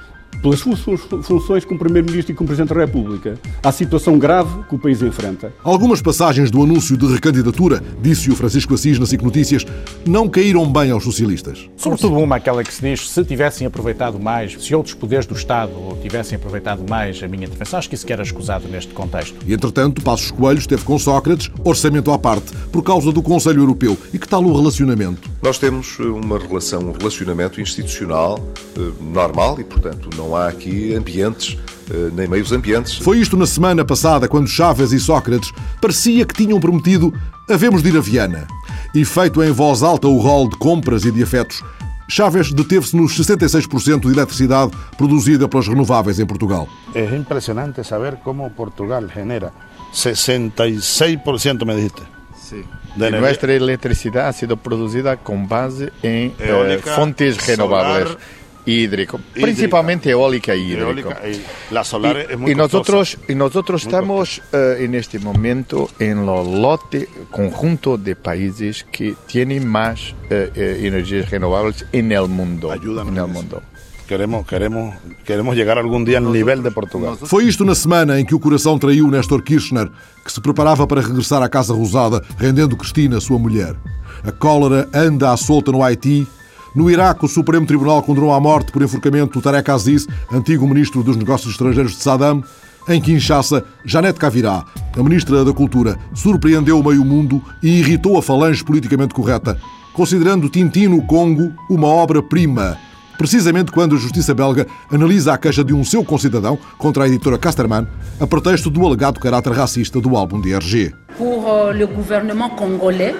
pelas 0.43 0.59
suas 0.59 0.99
funções 1.23 1.63
como 1.63 1.79
Primeiro-Ministro 1.79 2.33
e 2.33 2.35
como 2.35 2.47
Presidente 2.47 2.73
da 2.73 2.81
República, 2.81 3.39
à 3.63 3.71
situação 3.71 4.19
grave 4.19 4.63
que 4.67 4.75
o 4.75 4.77
país 4.77 5.01
enfrenta. 5.01 5.53
Algumas 5.63 6.01
passagens 6.01 6.51
do 6.51 6.61
anúncio 6.61 6.97
de 6.97 7.07
recandidatura, 7.07 7.81
disse 8.01 8.29
o 8.29 8.35
Francisco 8.35 8.73
Assis 8.73 8.99
na 8.99 9.05
SIC 9.05 9.23
Notícias, 9.23 9.65
não 10.05 10.27
caíram 10.27 10.69
bem 10.69 10.91
aos 10.91 11.05
socialistas. 11.05 11.69
Sobretudo 11.77 12.17
uma, 12.17 12.35
aquela 12.35 12.61
que 12.61 12.73
se 12.73 12.81
diz, 12.81 13.09
se 13.09 13.23
tivessem 13.23 13.65
aproveitado 13.65 14.19
mais, 14.19 14.61
se 14.61 14.75
outros 14.75 14.93
poderes 14.93 15.25
do 15.25 15.33
Estado 15.33 15.71
tivessem 16.01 16.35
aproveitado 16.35 16.83
mais 16.89 17.23
a 17.23 17.27
minha 17.27 17.45
intervenção, 17.45 17.79
acho 17.79 17.87
que 17.87 17.95
isso 17.95 18.05
que 18.05 18.11
era 18.11 18.21
escusado 18.21 18.67
neste 18.67 18.93
contexto. 18.93 19.37
E, 19.47 19.53
entretanto, 19.53 20.01
Passos 20.01 20.29
Coelho 20.29 20.59
esteve 20.59 20.83
com 20.83 20.99
Sócrates, 20.99 21.49
orçamento 21.63 22.11
à 22.11 22.19
parte, 22.19 22.51
por 22.69 22.83
causa 22.83 23.13
do 23.13 23.21
Conselho 23.21 23.61
Europeu. 23.61 23.97
E 24.13 24.19
que 24.19 24.27
tal 24.27 24.43
o 24.43 24.53
relacionamento? 24.53 25.29
Nós 25.41 25.57
temos 25.57 25.97
uma 25.99 26.37
relação, 26.37 26.81
um 26.81 26.91
relacionamento 26.91 27.61
institucional 27.61 28.39
eh, 28.77 28.91
normal 28.99 29.57
e, 29.59 29.63
portanto, 29.63 30.09
não 30.17 30.32
há 30.35 30.47
aqui 30.47 30.93
ambientes 30.93 31.57
eh, 31.91 32.09
nem 32.13 32.27
meios 32.27 32.51
ambientes. 32.51 32.97
Foi 32.97 33.19
isto 33.19 33.35
na 33.35 33.45
semana 33.45 33.83
passada, 33.83 34.27
quando 34.27 34.47
Chaves 34.47 34.91
e 34.91 34.99
Sócrates 34.99 35.51
parecia 35.81 36.25
que 36.25 36.33
tinham 36.33 36.59
prometido 36.59 37.13
havemos 37.49 37.83
de 37.83 37.89
ir 37.89 37.97
a 37.97 38.01
Viana. 38.01 38.47
E 38.95 39.03
feito 39.03 39.43
em 39.43 39.51
voz 39.51 39.83
alta 39.83 40.07
o 40.07 40.19
rol 40.19 40.47
de 40.49 40.57
compras 40.57 41.03
e 41.03 41.11
de 41.11 41.23
afetos, 41.23 41.63
Chaves 42.07 42.51
deteve-se 42.51 42.95
nos 42.95 43.17
66% 43.17 44.01
de 44.01 44.13
eletricidade 44.13 44.71
produzida 44.97 45.47
pelas 45.47 45.67
renováveis 45.67 46.19
em 46.19 46.25
Portugal. 46.25 46.67
É 46.93 47.03
impressionante 47.15 47.83
saber 47.83 48.17
como 48.17 48.49
Portugal 48.51 49.03
genera 49.07 49.51
66%, 49.93 51.65
me 51.65 51.75
dijiste. 51.75 52.01
Sí. 52.35 52.63
De 52.95 53.09
nuestra 53.09 53.53
electricidad 53.53 54.27
ha 54.27 54.33
sido 54.33 54.57
producida 54.57 55.17
con 55.17 55.47
base 55.47 55.91
en 56.03 56.33
Eólica, 56.39 56.91
eh, 56.91 56.95
fontes 56.95 57.47
renovables. 57.47 58.09
Solar, 58.09 58.42
hídrico, 58.65 59.19
principalmente 59.33 60.09
eólica 60.09 60.55
y 60.55 60.71
hídrico. 60.71 60.87
Eólica, 60.87 61.21
y 61.27 61.73
la 61.73 61.83
solar 61.83 62.25
y, 62.29 62.33
es 62.33 62.39
muy 62.39 62.51
y 62.51 62.55
nosotros 62.55 63.17
y 63.27 63.35
nosotros 63.35 63.83
muy 63.83 63.93
estamos 63.93 64.41
uh, 64.53 64.81
en 64.81 64.95
este 64.95 65.19
momento 65.19 65.89
en 65.99 66.19
el 66.19 66.61
lote 66.61 67.07
conjunto 67.31 67.97
de 67.97 68.15
países 68.15 68.85
que 68.91 69.15
tienen 69.27 69.67
más 69.67 70.13
uh, 70.29 70.33
uh, 70.33 70.59
energías 70.59 71.29
renovables 71.29 71.85
en 71.91 72.11
el 72.11 72.27
mundo. 72.27 72.71
Ayúdanos 72.71 73.11
en 73.11 73.17
el 73.17 73.27
mundo. 73.27 73.61
Queremos, 74.07 74.45
queremos, 74.45 74.95
queremos 75.25 75.55
llegar 75.55 75.79
algún 75.79 76.03
día 76.03 76.17
al 76.17 76.31
nivel 76.31 76.61
de 76.61 76.71
Portugal. 76.71 77.17
Foi 77.23 77.45
isto 77.45 77.63
na 77.63 77.73
semana 77.73 78.19
em 78.19 78.25
que 78.25 78.35
o 78.35 78.39
coração 78.39 78.77
traiu 78.77 79.09
Néstor 79.09 79.41
Kirchner, 79.41 79.89
que 80.23 80.31
se 80.31 80.41
preparava 80.41 80.85
para 80.85 81.01
regressar 81.01 81.41
à 81.41 81.47
Casa 81.47 81.73
Rosada, 81.73 82.21
rendendo 82.37 82.75
Cristina, 82.75 83.21
sua 83.21 83.39
mulher. 83.39 83.75
A 84.23 84.31
cólera 84.31 84.89
anda 84.93 85.31
à 85.31 85.37
solta 85.37 85.71
no 85.71 85.81
Haiti. 85.81 86.27
No 86.75 86.89
Iraque, 86.89 87.25
o 87.25 87.27
Supremo 87.27 87.67
Tribunal 87.67 88.01
condenou 88.01 88.33
à 88.33 88.39
morte 88.39 88.71
por 88.71 88.81
enforcamento 88.81 89.39
Tarek 89.39 89.69
Aziz, 89.69 90.07
antigo 90.31 90.67
ministro 90.67 91.03
dos 91.03 91.15
Negócios 91.15 91.51
Estrangeiros 91.51 91.91
de 91.91 92.01
Saddam. 92.01 92.43
Em 92.89 92.99
Kinshasa, 92.99 93.63
Janete 93.85 94.19
Cavirá, 94.19 94.65
a 94.97 95.03
ministra 95.03 95.45
da 95.45 95.53
Cultura, 95.53 95.97
surpreendeu 96.15 96.79
o 96.79 96.83
meio-mundo 96.83 97.41
e 97.61 97.79
irritou 97.79 98.17
a 98.17 98.23
falange 98.23 98.63
politicamente 98.63 99.13
correta, 99.13 99.57
considerando 99.93 100.49
Tintin 100.49 100.87
no 100.87 101.01
Congo 101.03 101.53
uma 101.69 101.87
obra-prima 101.87 102.77
precisamente 103.17 103.71
quando 103.71 103.95
a 103.95 103.99
justiça 103.99 104.33
belga 104.33 104.67
analisa 104.91 105.33
a 105.33 105.37
queixa 105.37 105.63
de 105.63 105.73
um 105.73 105.83
seu 105.83 106.03
concidadão 106.03 106.57
contra 106.77 107.05
a 107.05 107.07
editora 107.07 107.37
Casterman 107.37 107.87
a 108.19 108.27
pretexto 108.27 108.69
do 108.69 108.85
alegado 108.85 109.19
caráter 109.19 109.53
racista 109.53 110.01
do 110.01 110.17
álbum 110.17 110.41
de 110.41 110.53
RG. 110.53 110.93
Pour 111.17 111.71
le 111.71 111.85
gouvernement 111.85 112.49
congolais, 112.49 113.15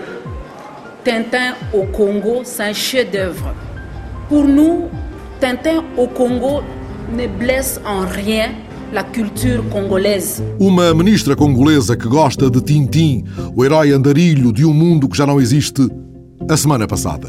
Tintin 1.04 1.56
au 1.74 1.84
Congo, 1.92 2.44
c'est 2.46 2.64
un 2.64 2.74
chef-d'œuvre. 2.74 3.54
Pour 4.30 4.46
nous, 4.46 4.84
Tintin 5.42 5.84
au 5.98 6.08
Congo 6.08 6.62
ne 7.12 7.28
blesse 7.28 7.82
en 7.86 8.06
rien 8.08 8.52
la 8.94 9.04
culture 9.04 9.64
congolaise. 9.70 10.42
Uma 10.60 10.94
ministra 10.94 11.36
congolesa 11.36 11.98
que 11.98 12.08
gosta 12.08 12.50
de 12.50 12.62
Tintin, 12.62 13.26
o 13.54 13.66
herói 13.66 13.92
andarilho 13.92 14.54
de 14.54 14.64
um 14.64 14.74
mundo 14.74 15.10
que 15.10 15.18
já 15.18 15.26
não 15.26 15.42
existe, 15.42 15.90
a 16.50 16.56
semana 16.56 16.88
passada. 16.88 17.28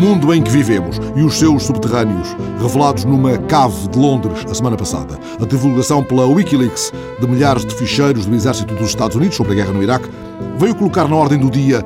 Mundo 0.00 0.32
em 0.32 0.42
que 0.42 0.50
vivemos 0.50 0.98
e 1.14 1.22
os 1.22 1.38
seus 1.38 1.64
subterrâneos, 1.64 2.34
revelados 2.58 3.04
numa 3.04 3.36
cave 3.36 3.86
de 3.88 3.98
Londres 3.98 4.46
a 4.50 4.54
semana 4.54 4.74
passada. 4.74 5.18
a 5.38 5.44
divulgação 5.44 6.02
pela 6.02 6.24
Wikileaks 6.24 6.90
de 7.20 7.26
milhares 7.26 7.66
de 7.66 7.74
ficheiros 7.74 8.24
do 8.24 8.34
exército 8.34 8.74
dos 8.74 8.88
Estados 8.88 9.14
Unidos 9.14 9.36
sobre 9.36 9.52
a 9.52 9.56
guerra 9.56 9.72
no 9.72 9.82
Iraque 9.82 10.08
veio 10.56 10.74
colocar 10.74 11.06
na 11.06 11.14
ordem 11.14 11.38
do 11.38 11.50
dia 11.50 11.84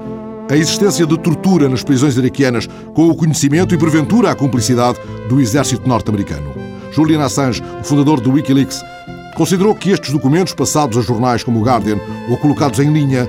a 0.48 0.56
existência 0.56 1.04
de 1.04 1.18
tortura 1.18 1.68
nas 1.68 1.82
prisões 1.82 2.16
iraquianas 2.16 2.68
com 2.94 3.08
o 3.08 3.16
conhecimento 3.16 3.74
e, 3.74 3.78
porventura, 3.78 4.30
a 4.30 4.34
cumplicidade 4.34 5.00
do 5.28 5.40
exército 5.40 5.88
norte-americano. 5.88 6.52
Julian 6.92 7.24
Assange, 7.24 7.62
o 7.80 7.84
fundador 7.84 8.20
do 8.20 8.30
Wikileaks, 8.30 8.80
considerou 9.36 9.74
que 9.74 9.90
estes 9.90 10.12
documentos 10.12 10.54
passados 10.54 10.96
a 10.96 11.00
jornais 11.00 11.42
como 11.42 11.58
o 11.58 11.64
Guardian 11.64 11.98
ou 12.30 12.36
colocados 12.36 12.78
em 12.78 12.92
linha 12.92 13.28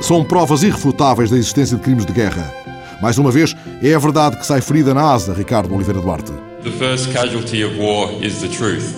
são 0.00 0.22
provas 0.22 0.62
irrefutáveis 0.62 1.28
da 1.28 1.36
existência 1.36 1.76
de 1.76 1.82
crimes 1.82 2.06
de 2.06 2.12
guerra. 2.12 2.62
Mais 3.02 3.18
uma 3.18 3.32
vez, 3.32 3.56
é 3.90 3.94
a 3.94 3.98
verdade 3.98 4.36
que 4.36 4.46
sai 4.46 4.60
ferida 4.60 4.94
na 4.94 5.12
asa, 5.12 5.34
Ricardo 5.34 5.74
Oliveira 5.74 6.00
Duarte. 6.00 6.32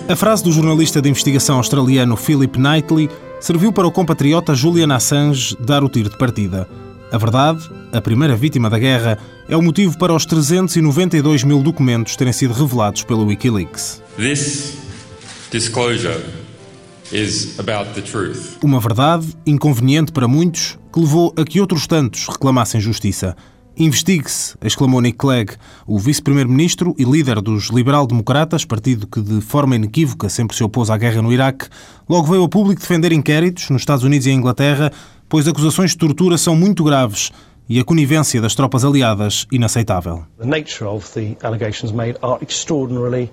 A 0.07 0.15
frase 0.15 0.43
do 0.43 0.51
jornalista 0.51 1.01
de 1.01 1.09
investigação 1.09 1.57
australiano 1.57 2.15
Philip 2.15 2.59
Knightley 2.59 3.09
serviu 3.39 3.73
para 3.73 3.87
o 3.87 3.91
compatriota 3.91 4.53
Julian 4.53 4.93
Assange 4.93 5.57
dar 5.59 5.83
o 5.83 5.89
tiro 5.89 6.09
de 6.09 6.17
partida. 6.17 6.69
A 7.11 7.17
verdade, 7.17 7.67
a 7.91 7.99
primeira 7.99 8.35
vítima 8.35 8.69
da 8.69 8.77
guerra, 8.77 9.17
é 9.49 9.57
o 9.57 9.61
motivo 9.61 9.97
para 9.97 10.13
os 10.13 10.25
392 10.25 11.43
mil 11.43 11.63
documentos 11.63 12.15
terem 12.15 12.33
sido 12.33 12.53
revelados 12.53 13.03
pelo 13.03 13.25
Wikileaks. 13.25 14.03
This 14.17 14.77
disclosure 15.51 16.23
is 17.11 17.59
about 17.59 17.91
the 17.93 18.01
truth. 18.01 18.57
Uma 18.63 18.79
verdade 18.79 19.27
inconveniente 19.47 20.11
para 20.11 20.27
muitos 20.27 20.77
que 20.93 20.99
levou 20.99 21.33
a 21.37 21.43
que 21.43 21.59
outros 21.59 21.87
tantos 21.87 22.27
reclamassem 22.27 22.79
justiça. 22.79 23.35
Investigue-se, 23.77 24.55
exclamou 24.61 25.01
Nick 25.01 25.17
Clegg, 25.17 25.53
o 25.85 25.99
vice-primeiro-ministro 25.99 26.95
e 26.97 27.03
líder 27.03 27.41
dos 27.41 27.69
liberal-democratas, 27.69 28.63
partido 28.63 29.05
que 29.05 29.19
de 29.19 29.41
forma 29.41 29.75
inequívoca 29.75 30.29
sempre 30.29 30.55
se 30.55 30.63
opôs 30.63 30.89
à 30.89 30.97
guerra 30.97 31.21
no 31.21 31.33
Iraque, 31.33 31.67
logo 32.07 32.27
veio 32.27 32.41
ao 32.41 32.47
público 32.47 32.79
defender 32.79 33.11
inquéritos 33.11 33.69
nos 33.69 33.81
Estados 33.81 34.05
Unidos 34.05 34.27
e 34.27 34.31
Inglaterra, 34.31 34.93
pois 35.27 35.45
acusações 35.45 35.91
de 35.91 35.97
tortura 35.97 36.37
são 36.37 36.55
muito 36.55 36.85
graves 36.85 37.31
e 37.67 37.77
a 37.77 37.83
conivência 37.83 38.39
das 38.39 38.55
tropas 38.55 38.85
aliadas 38.85 39.45
inaceitável. 39.51 40.23
The 40.39 40.45
nature 40.45 40.85
of 40.85 41.11
the 41.11 41.35
allegations 41.45 41.91
made 41.91 42.17
are 42.21 42.37
extraordinarily 42.41 43.29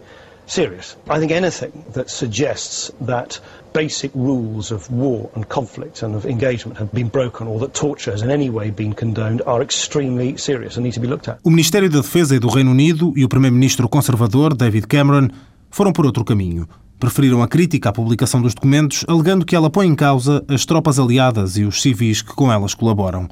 serious. 0.46 0.96
I 1.08 1.20
think 1.20 1.32
anything 1.32 1.72
that 1.92 2.10
suggests 2.10 2.90
that 3.06 3.40
basic 3.72 4.14
rules 4.14 4.70
of 4.70 4.88
war 4.92 5.30
and 5.36 5.44
conflict 5.48 6.02
and 6.02 6.14
of 6.14 6.26
engagement 6.26 6.78
have 6.78 6.90
been 6.92 7.08
broken 7.08 7.46
or 7.46 7.58
that 7.60 7.72
torture 7.72 8.12
has 8.12 8.22
in 8.22 8.30
any 8.30 8.50
way 8.50 8.70
been 8.70 8.92
condoned 8.92 9.42
are 9.46 9.62
extremely 9.62 10.36
serious 10.36 10.76
and 10.76 10.84
need 10.84 10.94
to 10.94 11.00
be 11.00 11.06
looked 11.06 11.28
at. 11.28 11.38
O 11.42 11.50
Ministério 11.50 11.88
da 11.88 12.00
Defesa 12.00 12.38
do 12.38 12.48
Reino 12.48 12.70
Unido 12.70 13.12
e 13.16 13.24
o 13.24 13.28
Primeiro-Ministro 13.28 13.88
conservador 13.88 14.54
David 14.54 14.86
Cameron 14.86 15.28
foram 15.70 15.92
por 15.92 16.06
outro 16.06 16.24
caminho. 16.24 16.68
Preferiram 16.98 17.42
a 17.42 17.48
crítica 17.48 17.88
à 17.88 17.92
publicação 17.92 18.40
dos 18.40 18.54
documentos, 18.54 19.04
alegando 19.08 19.44
que 19.44 19.56
ela 19.56 19.68
põe 19.68 19.88
em 19.88 19.94
causa 19.94 20.44
as 20.46 20.64
tropas 20.64 21.00
aliadas 21.00 21.56
e 21.56 21.64
os 21.64 21.82
civis 21.82 22.22
que 22.22 22.32
com 22.32 22.52
elas 22.52 22.74
colaboram. 22.74 23.28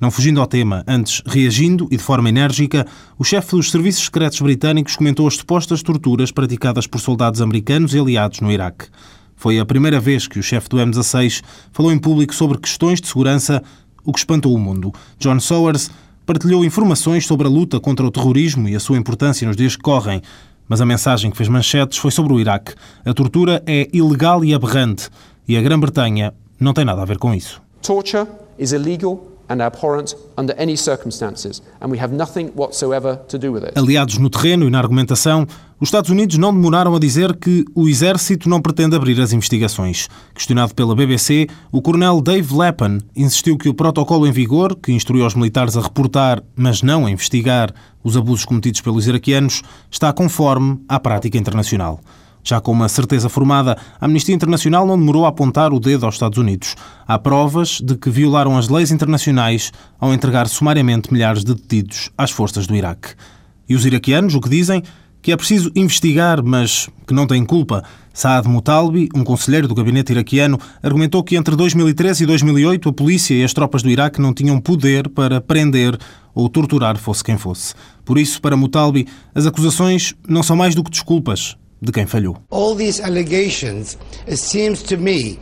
Não 0.00 0.10
fugindo 0.10 0.40
ao 0.40 0.46
tema, 0.46 0.82
antes 0.88 1.22
reagindo 1.26 1.86
e 1.90 1.96
de 1.98 2.02
forma 2.02 2.30
enérgica, 2.30 2.86
o 3.18 3.24
chefe 3.24 3.50
dos 3.50 3.70
serviços 3.70 4.04
secretos 4.04 4.40
britânicos 4.40 4.96
comentou 4.96 5.28
as 5.28 5.36
supostas 5.36 5.82
torturas 5.82 6.30
praticadas 6.32 6.86
por 6.86 6.98
soldados 6.98 7.42
americanos 7.42 7.92
e 7.92 7.98
aliados 7.98 8.40
no 8.40 8.50
Iraque. 8.50 8.86
Foi 9.40 9.58
a 9.58 9.64
primeira 9.64 9.98
vez 9.98 10.28
que 10.28 10.38
o 10.38 10.42
chefe 10.42 10.68
do 10.68 10.76
M16 10.76 11.42
falou 11.72 11.90
em 11.90 11.98
público 11.98 12.34
sobre 12.34 12.58
questões 12.58 13.00
de 13.00 13.08
segurança, 13.08 13.62
o 14.04 14.12
que 14.12 14.18
espantou 14.18 14.54
o 14.54 14.58
mundo. 14.58 14.92
John 15.18 15.40
Sowers 15.40 15.90
partilhou 16.26 16.62
informações 16.62 17.26
sobre 17.26 17.46
a 17.46 17.50
luta 17.50 17.80
contra 17.80 18.04
o 18.04 18.10
terrorismo 18.10 18.68
e 18.68 18.76
a 18.76 18.80
sua 18.80 18.98
importância 18.98 19.48
nos 19.48 19.56
dias 19.56 19.76
que 19.76 19.82
correm, 19.82 20.20
mas 20.68 20.82
a 20.82 20.84
mensagem 20.84 21.30
que 21.30 21.38
fez 21.38 21.48
manchetes 21.48 21.96
foi 21.96 22.10
sobre 22.10 22.34
o 22.34 22.38
Iraque. 22.38 22.74
A 23.02 23.14
tortura 23.14 23.62
é 23.66 23.88
ilegal 23.94 24.44
e 24.44 24.52
aberrante, 24.52 25.08
e 25.48 25.56
a 25.56 25.62
Grã-Bretanha 25.62 26.34
não 26.60 26.74
tem 26.74 26.84
nada 26.84 27.00
a 27.00 27.06
ver 27.06 27.16
com 27.16 27.32
isso. 27.32 27.62
Torture 27.80 28.26
is 28.58 28.72
illegal 28.72 29.26
and 29.48 29.62
abhorrent 29.62 30.14
under 30.36 30.54
any 30.60 30.76
circumstances, 30.76 31.62
and 31.80 31.88
we 31.88 31.98
have 31.98 32.14
nothing 32.14 32.50
whatsoever 32.54 33.16
to 33.26 33.38
do 33.38 33.52
with 33.52 33.64
it. 33.64 33.72
Aliados 33.74 34.18
no 34.18 34.28
terreno 34.28 34.66
e 34.66 34.70
na 34.70 34.78
argumentação, 34.78 35.46
os 35.80 35.88
Estados 35.88 36.10
Unidos 36.10 36.36
não 36.36 36.52
demoraram 36.52 36.94
a 36.94 36.98
dizer 36.98 37.34
que 37.34 37.64
o 37.74 37.88
exército 37.88 38.50
não 38.50 38.60
pretende 38.60 38.94
abrir 38.94 39.18
as 39.18 39.32
investigações. 39.32 40.08
Questionado 40.34 40.74
pela 40.74 40.94
BBC, 40.94 41.46
o 41.72 41.80
coronel 41.80 42.20
Dave 42.20 42.54
Lappin 42.54 42.98
insistiu 43.16 43.56
que 43.56 43.66
o 43.66 43.72
protocolo 43.72 44.26
em 44.26 44.30
vigor, 44.30 44.76
que 44.76 44.92
instruiu 44.92 45.24
os 45.24 45.34
militares 45.34 45.78
a 45.78 45.80
reportar, 45.80 46.42
mas 46.54 46.82
não 46.82 47.06
a 47.06 47.10
investigar, 47.10 47.72
os 48.04 48.14
abusos 48.14 48.44
cometidos 48.44 48.82
pelos 48.82 49.06
iraquianos, 49.06 49.62
está 49.90 50.12
conforme 50.12 50.78
à 50.86 51.00
prática 51.00 51.38
internacional. 51.38 51.98
Já 52.44 52.60
com 52.60 52.72
uma 52.72 52.88
certeza 52.88 53.30
formada, 53.30 53.78
a 53.98 54.04
Amnistia 54.04 54.34
Internacional 54.34 54.86
não 54.86 54.98
demorou 54.98 55.24
a 55.24 55.30
apontar 55.30 55.72
o 55.72 55.80
dedo 55.80 56.04
aos 56.04 56.16
Estados 56.16 56.36
Unidos. 56.36 56.76
Há 57.08 57.18
provas 57.18 57.80
de 57.82 57.96
que 57.96 58.10
violaram 58.10 58.58
as 58.58 58.68
leis 58.68 58.90
internacionais 58.90 59.72
ao 59.98 60.12
entregar 60.12 60.46
sumariamente 60.46 61.10
milhares 61.10 61.42
de 61.42 61.54
detidos 61.54 62.10
às 62.18 62.30
forças 62.30 62.66
do 62.66 62.76
Iraque. 62.76 63.14
E 63.66 63.74
os 63.74 63.86
iraquianos, 63.86 64.34
o 64.34 64.40
que 64.40 64.48
dizem? 64.48 64.82
Que 65.22 65.32
é 65.32 65.36
preciso 65.36 65.70
investigar, 65.74 66.42
mas 66.42 66.88
que 67.06 67.12
não 67.12 67.26
têm 67.26 67.44
culpa. 67.44 67.84
Saad 68.12 68.48
Mutalbi, 68.48 69.08
um 69.14 69.22
conselheiro 69.22 69.68
do 69.68 69.74
gabinete 69.74 70.12
iraquiano, 70.12 70.58
argumentou 70.82 71.22
que 71.22 71.36
entre 71.36 71.54
2013 71.54 72.24
e 72.24 72.26
2008 72.26 72.88
a 72.88 72.92
polícia 72.92 73.34
e 73.34 73.44
as 73.44 73.52
tropas 73.52 73.82
do 73.82 73.90
Iraque 73.90 74.20
não 74.20 74.34
tinham 74.34 74.60
poder 74.60 75.08
para 75.08 75.40
prender 75.40 75.98
ou 76.34 76.48
torturar 76.48 76.96
fosse 76.96 77.22
quem 77.22 77.38
fosse. 77.38 77.74
Por 78.04 78.18
isso, 78.18 78.40
para 78.40 78.56
Mutalbi, 78.56 79.06
as 79.34 79.46
acusações 79.46 80.14
não 80.28 80.42
são 80.42 80.56
mais 80.56 80.74
do 80.74 80.82
que 80.82 80.90
desculpas, 80.90 81.56
de 81.80 81.92
quem 81.92 82.06
falhou. 82.06 82.36
All 82.50 82.74
these 82.74 83.00
allegations, 83.02 83.96
seems 84.34 84.82
to 84.82 84.98
me 84.98 85.38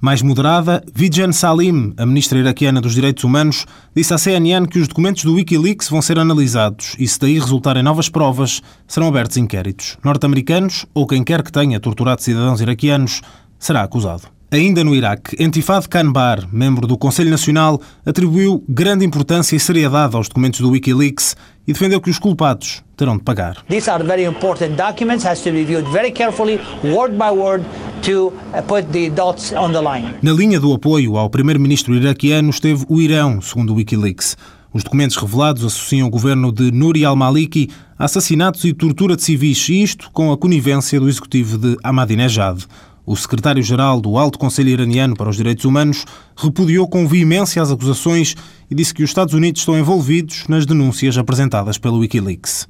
Mais 0.00 0.22
moderada, 0.22 0.82
Vijan 0.94 1.32
Salim, 1.32 1.94
a 1.96 2.06
ministra 2.06 2.38
iraquiana 2.38 2.80
dos 2.80 2.94
Direitos 2.94 3.24
Humanos, 3.24 3.66
disse 3.94 4.14
à 4.14 4.18
CNN 4.18 4.66
que 4.66 4.78
os 4.78 4.88
documentos 4.88 5.24
do 5.24 5.34
WikiLeaks 5.34 5.88
vão 5.88 6.00
ser 6.00 6.18
analisados 6.18 6.94
e, 6.98 7.06
se 7.08 7.18
daí 7.18 7.38
resultarem 7.38 7.82
novas 7.82 8.08
provas, 8.08 8.62
serão 8.86 9.08
abertos 9.08 9.36
inquéritos. 9.36 9.96
Norte-americanos 10.04 10.86
ou 10.94 11.06
quem 11.06 11.24
quer 11.24 11.42
que 11.42 11.52
tenha 11.52 11.80
torturado 11.80 12.22
cidadãos 12.22 12.60
iraquianos 12.60 13.20
será 13.58 13.82
acusado. 13.82 14.33
Ainda 14.54 14.84
no 14.84 14.94
Iraque, 14.94 15.34
Entifad 15.42 15.88
Kanbar, 15.88 16.46
membro 16.52 16.86
do 16.86 16.96
Conselho 16.96 17.28
Nacional, 17.28 17.80
atribuiu 18.06 18.62
grande 18.68 19.04
importância 19.04 19.56
e 19.56 19.58
seriedade 19.58 20.14
aos 20.14 20.28
documentos 20.28 20.60
do 20.60 20.70
Wikileaks 20.70 21.34
e 21.66 21.72
defendeu 21.72 22.00
que 22.00 22.08
os 22.08 22.20
culpados 22.20 22.80
terão 22.96 23.16
de 23.16 23.24
pagar. 23.24 23.64
These 23.68 23.90
are 23.90 24.04
very 24.04 24.22
important 24.22 24.76
documents, 24.76 25.26
has 25.26 25.40
to 25.40 25.50
be 25.50 25.64
reviewed 25.64 25.90
very 25.90 26.12
carefully, 26.12 26.60
word 26.84 27.16
by 27.16 27.36
word, 27.36 27.64
to 28.02 28.28
uh, 28.56 28.62
put 28.64 28.86
the 28.92 29.10
dots 29.10 29.52
on 29.52 29.72
the 29.72 29.80
line. 29.80 30.14
Na 30.22 30.32
linha 30.32 30.60
do 30.60 30.72
apoio 30.72 31.16
ao 31.16 31.28
primeiro-ministro 31.28 31.92
iraquiano 31.92 32.50
esteve 32.50 32.84
o 32.88 33.02
Irão, 33.02 33.40
segundo 33.40 33.72
o 33.72 33.74
Wikileaks. 33.74 34.36
Os 34.72 34.84
documentos 34.84 35.16
revelados 35.16 35.64
associam 35.64 36.06
o 36.06 36.10
governo 36.10 36.52
de 36.52 36.70
Nouri 36.70 37.04
al-Maliki 37.04 37.70
a 37.98 38.04
assassinatos 38.04 38.64
e 38.64 38.72
tortura 38.72 39.16
de 39.16 39.24
civis, 39.24 39.68
e 39.68 39.82
isto 39.82 40.12
com 40.12 40.30
a 40.30 40.38
conivência 40.38 41.00
do 41.00 41.08
executivo 41.08 41.58
de 41.58 41.76
Ahmadinejad. 41.82 42.64
O 43.06 43.14
secretário-geral 43.14 44.00
do 44.00 44.16
Alto 44.16 44.38
Conselho 44.38 44.70
Iraniano 44.70 45.14
para 45.14 45.28
os 45.28 45.36
Direitos 45.36 45.66
Humanos 45.66 46.06
repudiou 46.34 46.88
com 46.88 47.06
veemência 47.06 47.60
as 47.60 47.70
acusações 47.70 48.34
e 48.70 48.74
disse 48.74 48.94
que 48.94 49.02
os 49.02 49.10
Estados 49.10 49.34
Unidos 49.34 49.60
estão 49.60 49.78
envolvidos 49.78 50.44
nas 50.48 50.64
denúncias 50.64 51.18
apresentadas 51.18 51.76
pelo 51.76 51.98
Wikileaks. 51.98 52.66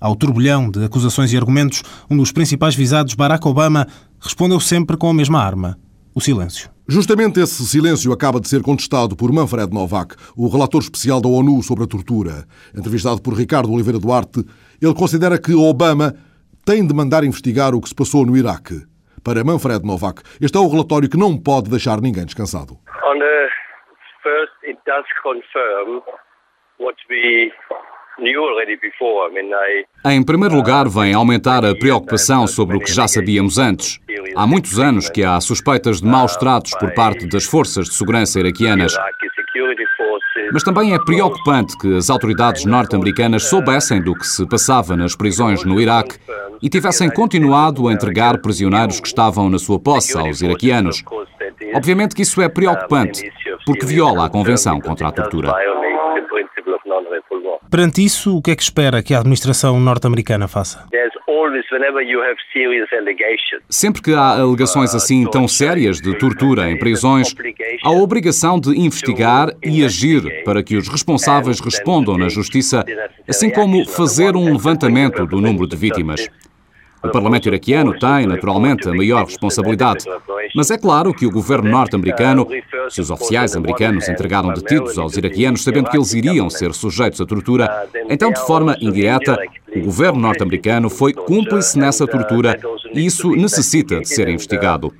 Ao 0.00 0.16
turbilhão 0.16 0.70
de 0.70 0.84
acusações 0.84 1.32
e 1.32 1.36
argumentos, 1.36 1.82
um 2.10 2.16
dos 2.16 2.32
principais 2.32 2.74
visados, 2.74 3.14
Barack 3.14 3.46
Obama, 3.46 3.86
respondeu 4.18 4.58
sempre 4.58 4.96
com 4.96 5.10
a 5.10 5.14
mesma 5.14 5.38
arma: 5.38 5.78
o 6.14 6.20
silêncio. 6.20 6.70
Justamente 6.88 7.40
esse 7.40 7.66
silêncio 7.66 8.10
acaba 8.10 8.40
de 8.40 8.48
ser 8.48 8.62
contestado 8.62 9.14
por 9.14 9.30
Manfred 9.32 9.70
Novak, 9.70 10.14
o 10.34 10.48
relator 10.48 10.80
especial 10.80 11.20
da 11.20 11.28
ONU 11.28 11.62
sobre 11.62 11.84
a 11.84 11.86
tortura. 11.86 12.46
Entrevistado 12.74 13.20
por 13.20 13.34
Ricardo 13.34 13.70
Oliveira 13.70 13.98
Duarte, 13.98 14.44
ele 14.80 14.94
considera 14.94 15.38
que 15.38 15.52
Obama 15.52 16.14
tem 16.64 16.86
de 16.86 16.94
mandar 16.94 17.22
investigar 17.22 17.74
o 17.74 17.80
que 17.82 17.88
se 17.88 17.94
passou 17.94 18.24
no 18.24 18.34
Iraque. 18.34 18.82
Para 19.24 19.42
Manfred 19.42 19.86
Novak, 19.86 20.20
este 20.38 20.58
é 20.58 20.60
o 20.60 20.68
relatório 20.68 21.08
que 21.08 21.16
não 21.16 21.32
pode 21.40 21.70
deixar 21.70 21.98
ninguém 21.98 22.26
descansado. 22.26 22.74
On 23.08 23.16
first, 24.22 24.52
it 24.68 24.78
does 24.84 25.06
confirm 25.22 26.02
what 26.78 26.96
we 27.08 27.50
Em 30.06 30.22
primeiro 30.22 30.54
lugar, 30.54 30.88
vem 30.88 31.14
aumentar 31.14 31.64
a 31.64 31.74
preocupação 31.74 32.46
sobre 32.46 32.76
o 32.76 32.80
que 32.80 32.92
já 32.92 33.08
sabíamos 33.08 33.58
antes. 33.58 33.98
Há 34.36 34.46
muitos 34.46 34.78
anos 34.78 35.08
que 35.08 35.24
há 35.24 35.40
suspeitas 35.40 36.00
de 36.00 36.06
maus 36.06 36.36
tratos 36.36 36.74
por 36.76 36.92
parte 36.94 37.26
das 37.26 37.44
forças 37.44 37.86
de 37.86 37.94
segurança 37.94 38.38
iraquianas. 38.38 38.96
Mas 40.52 40.62
também 40.62 40.94
é 40.94 40.98
preocupante 40.98 41.76
que 41.78 41.96
as 41.96 42.10
autoridades 42.10 42.64
norte-americanas 42.64 43.44
soubessem 43.44 44.02
do 44.02 44.14
que 44.14 44.26
se 44.26 44.46
passava 44.48 44.96
nas 44.96 45.16
prisões 45.16 45.64
no 45.64 45.80
Iraque 45.80 46.18
e 46.62 46.68
tivessem 46.68 47.10
continuado 47.10 47.88
a 47.88 47.92
entregar 47.92 48.38
prisioneiros 48.38 49.00
que 49.00 49.08
estavam 49.08 49.48
na 49.50 49.58
sua 49.58 49.80
posse 49.80 50.16
aos 50.16 50.40
iraquianos. 50.42 51.02
Obviamente 51.74 52.14
que 52.14 52.22
isso 52.22 52.40
é 52.40 52.48
preocupante, 52.48 53.30
porque 53.66 53.86
viola 53.86 54.26
a 54.26 54.30
Convenção 54.30 54.80
contra 54.80 55.08
a 55.08 55.12
Tortura. 55.12 55.52
Violate 55.52 55.84
the 56.14 56.22
principle 56.28 56.74
of 56.74 56.82
non-refoulement. 56.86 57.58
Perante 57.74 58.04
isso, 58.04 58.36
o 58.36 58.40
que 58.40 58.52
é 58.52 58.54
que 58.54 58.62
espera 58.62 59.02
que 59.02 59.12
a 59.12 59.18
administração 59.18 59.80
norte-americana 59.80 60.46
faça? 60.46 60.86
Sempre 63.68 64.00
que 64.00 64.14
há 64.14 64.40
alegações 64.40 64.94
assim 64.94 65.28
tão 65.28 65.48
sérias 65.48 66.00
de 66.00 66.16
tortura 66.16 66.70
em 66.70 66.78
prisões, 66.78 67.34
há 67.82 67.88
a 67.88 67.90
obrigação 67.90 68.60
de 68.60 68.78
investigar 68.78 69.48
e 69.60 69.84
agir 69.84 70.44
para 70.44 70.62
que 70.62 70.76
os 70.76 70.86
responsáveis 70.86 71.58
respondam 71.58 72.16
na 72.16 72.28
justiça, 72.28 72.84
assim 73.28 73.50
como 73.50 73.84
fazer 73.84 74.36
um 74.36 74.52
levantamento 74.52 75.26
do 75.26 75.40
número 75.40 75.66
de 75.66 75.74
vítimas. 75.74 76.28
O 77.04 77.10
Parlamento 77.10 77.46
iraquiano 77.46 77.98
tem, 77.98 78.26
naturalmente, 78.26 78.88
a 78.88 78.94
maior 78.94 79.24
responsabilidade. 79.24 80.04
Mas 80.54 80.70
é 80.70 80.78
claro 80.78 81.12
que 81.12 81.26
o 81.26 81.30
governo 81.30 81.70
norte-americano, 81.70 82.46
se 82.88 83.00
os 83.00 83.10
oficiais 83.10 83.54
americanos 83.54 84.08
entregaram 84.08 84.52
detidos 84.52 84.98
aos 84.98 85.16
iraquianos 85.16 85.62
sabendo 85.62 85.90
que 85.90 85.96
eles 85.96 86.14
iriam 86.14 86.48
ser 86.48 86.72
sujeitos 86.72 87.20
à 87.20 87.26
tortura, 87.26 87.88
então, 88.08 88.32
de 88.32 88.40
forma 88.46 88.76
indireta, 88.80 89.36
o 89.74 89.80
governo 89.80 90.20
norte-americano 90.20 90.88
foi 90.88 91.12
cúmplice 91.12 91.78
nessa 91.78 92.06
tortura 92.06 92.58
e 92.92 93.04
isso 93.04 93.30
necessita 93.30 94.00
de 94.00 94.08
ser 94.08 94.28
investigado. 94.28 94.92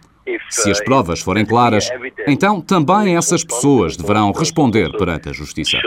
Se 0.48 0.70
as 0.70 0.80
provas 0.80 1.20
forem 1.20 1.44
claras, 1.44 1.90
então 2.26 2.60
também 2.60 3.16
essas 3.16 3.44
pessoas 3.44 3.96
deverão 3.96 4.32
responder 4.32 4.90
perante 4.96 5.28
a 5.28 5.32
justiça. 5.32 5.78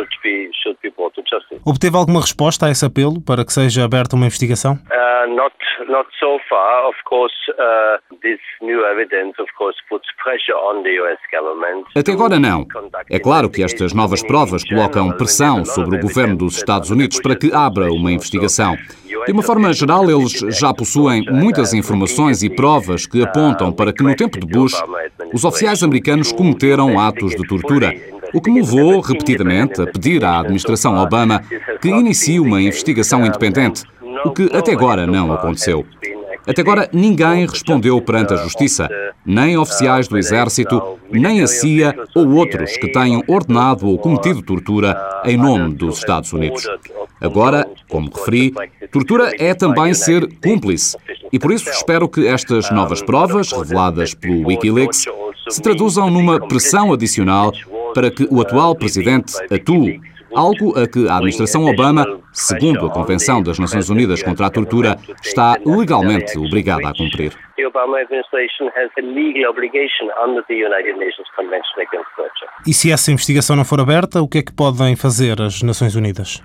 Obteve 1.68 1.98
alguma 1.98 2.22
resposta 2.22 2.68
a 2.68 2.72
esse 2.72 2.86
apelo 2.86 3.20
para 3.20 3.44
que 3.44 3.52
seja 3.52 3.84
aberta 3.84 4.16
uma 4.16 4.26
investigação? 4.26 4.76
Uh, 4.76 5.36
not, 5.36 5.54
not 5.90 6.08
so 6.18 6.40
far. 6.48 6.88
Of 6.88 6.96
course, 7.04 7.36
uh, 7.52 8.16
this 8.22 8.40
new 8.62 8.86
evidence, 8.86 9.34
of 9.38 9.52
course, 9.58 9.78
puts 9.90 10.08
pressure 10.24 10.56
on 10.56 10.82
the 10.84 10.92
US 11.02 11.20
government. 11.30 11.84
Até 11.94 12.14
agora 12.14 12.40
não. 12.40 12.66
É 13.12 13.20
claro 13.20 13.50
que 13.50 13.62
estas 13.62 13.92
novas 13.92 14.24
provas 14.24 14.64
colocam 14.64 15.12
pressão 15.18 15.66
sobre 15.66 15.98
o 15.98 16.00
governo 16.00 16.38
dos 16.38 16.56
Estados 16.56 16.90
Unidos 16.90 17.20
para 17.20 17.36
que 17.36 17.54
abra 17.54 17.92
uma 17.92 18.14
investigação. 18.14 18.78
De 19.26 19.34
uma 19.34 19.44
forma 19.44 19.74
geral, 19.74 20.10
eles 20.10 20.40
já 20.58 20.74
possuem 20.74 21.26
muitas 21.30 21.74
informações 21.74 22.44
e 22.44 22.50
provas 22.50 23.06
que 23.06 23.22
apontam 23.22 23.74
para 23.74 23.92
que 23.92 24.04
no 24.06 24.16
tempo 24.16 24.40
de 24.40 24.48
Bush, 24.48 24.82
os 25.34 25.44
oficiais 25.44 25.84
americanos 25.84 26.32
cometeram 26.32 26.98
atos 26.98 27.36
de 27.36 27.46
tortura 27.46 27.94
o 28.34 28.42
que 28.42 28.52
me 28.52 28.62
levou 28.62 29.00
repetidamente 29.02 29.82
a 29.82 29.88
pedir 29.88 30.24
à 30.24 30.40
administração 30.40 30.98
Obama 30.98 31.44
que 31.82 31.90
inicie 31.90 32.40
uma 32.40 32.62
investigação 32.62 33.26
independente, 33.26 33.84
o 34.26 34.32
que 34.32 34.50
até 34.56 34.74
agora 34.74 35.06
não 35.08 35.32
aconteceu. 35.32 35.86
Até 36.48 36.62
agora, 36.62 36.90
ninguém 36.94 37.46
respondeu 37.46 38.00
perante 38.02 38.34
a 38.34 38.38
Justiça, 38.38 38.88
nem 39.26 39.58
oficiais 39.58 40.08
do 40.08 40.18
Exército, 40.18 40.82
nem 41.12 41.42
a 41.42 41.48
CIA 41.48 41.94
ou 42.16 42.36
outros 42.36 42.78
que 42.78 42.90
tenham 42.90 43.22
ordenado 43.28 43.86
ou 43.86 43.98
cometido 43.98 44.42
tortura 44.42 45.22
em 45.26 45.36
nome 45.36 45.74
dos 45.74 45.98
Estados 45.98 46.32
Unidos. 46.32 46.66
Agora, 47.20 47.68
como 47.90 48.10
referi, 48.10 48.54
tortura 48.92 49.32
é 49.38 49.54
também 49.54 49.94
ser 49.94 50.26
cúmplice. 50.42 50.96
E 51.34 51.38
por 51.38 51.52
isso 51.52 51.70
espero 51.70 52.08
que 52.08 52.26
estas 52.26 52.72
novas 52.72 53.02
provas, 53.02 53.52
reveladas 53.52 54.14
pelo 54.14 54.48
Wikileaks, 54.48 55.06
se 55.50 55.62
traduzam 55.62 56.10
numa 56.10 56.40
pressão 56.48 56.94
adicional 56.94 57.52
para 57.98 58.12
que 58.12 58.28
o 58.30 58.40
atual 58.42 58.76
presidente 58.76 59.34
atue, 59.52 60.00
algo 60.36 60.78
a 60.78 60.88
que 60.88 61.10
a 61.10 61.16
administração 61.16 61.66
Obama, 61.66 62.06
segundo 62.32 62.86
a 62.86 62.92
Convenção 62.92 63.42
das 63.42 63.58
Nações 63.58 63.90
Unidas 63.90 64.22
contra 64.22 64.46
a 64.46 64.50
Tortura, 64.52 65.00
está 65.20 65.58
legalmente 65.66 66.38
obrigada 66.38 66.90
a 66.90 66.94
cumprir. 66.94 67.47
E 72.68 72.74
se 72.74 72.92
essa 72.92 73.12
investigação 73.12 73.56
não 73.56 73.66
for 73.66 73.80
aberta, 73.80 74.22
o 74.22 74.28
que 74.28 74.40
é 74.40 74.44
que 74.44 74.54
podem 74.54 74.96
fazer 74.96 75.42
as 75.42 75.62
Nações 75.62 75.96
Unidas? 75.96 76.42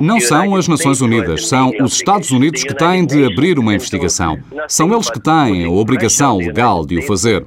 Não 0.00 0.20
são 0.20 0.56
as 0.56 0.68
Nações 0.68 1.00
Unidas, 1.00 1.48
são 1.48 1.70
os 1.80 1.94
Estados 1.94 2.30
Unidos 2.30 2.64
que 2.64 2.74
têm 2.74 3.06
de 3.06 3.24
abrir 3.24 3.58
uma 3.58 3.74
investigação. 3.74 4.36
São 4.68 4.92
eles 4.92 5.10
que 5.10 5.20
têm 5.20 5.64
a 5.64 5.70
obrigação 5.70 6.36
legal 6.38 6.84
de 6.84 6.98
o 6.98 7.02
fazer. 7.02 7.42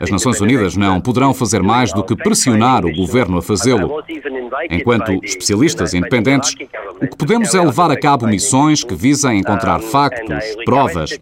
As 0.00 0.10
Nações 0.10 0.40
Unidas 0.40 0.76
não 0.76 1.00
poderão 1.00 1.34
fazer 1.34 1.62
mais 1.62 1.92
do 1.92 2.02
que 2.02 2.16
pressionar 2.16 2.84
o 2.84 2.94
governo 2.94 3.38
a 3.38 3.42
fazê-lo. 3.42 4.02
Enquanto 4.70 5.12
especialistas 5.22 5.94
independentes, 5.94 6.54
o 7.00 7.08
que 7.08 7.16
podemos 7.16 7.54
é 7.54 7.60
levar 7.60 7.90
a 7.90 7.98
cabo 7.98 8.19
missões 8.26 8.84
que 8.84 8.94
visem 8.94 9.38
encontrar 9.38 9.80
factos, 9.80 10.44
provas. 10.64 11.18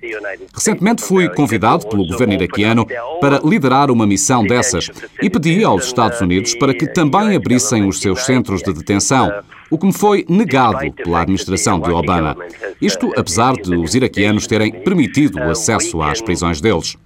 Recentemente 0.54 1.02
fui 1.02 1.28
convidado 1.28 1.86
pelo 1.86 2.06
governo 2.06 2.34
iraquiano 2.34 2.86
para 3.20 3.40
liderar 3.44 3.90
uma 3.90 4.06
missão 4.06 4.44
dessas 4.44 4.90
e 5.22 5.30
pedi 5.30 5.64
aos 5.64 5.86
Estados 5.86 6.20
Unidos 6.20 6.54
para 6.54 6.74
que 6.74 6.86
também 6.86 7.36
abrissem 7.36 7.86
os 7.86 8.00
seus 8.00 8.24
centros 8.24 8.62
de 8.62 8.72
detenção, 8.72 9.32
o 9.70 9.78
que 9.78 9.86
me 9.86 9.92
foi 9.92 10.24
negado 10.28 10.90
pela 10.92 11.20
administração 11.20 11.80
de 11.80 11.90
Obama. 11.90 12.36
Isto 12.80 13.12
apesar 13.16 13.54
de 13.54 13.76
os 13.76 13.94
iraquianos 13.94 14.46
terem 14.46 14.72
permitido 14.72 15.38
o 15.38 15.50
acesso 15.50 16.00
às 16.02 16.20
prisões 16.20 16.60
deles. 16.60 16.96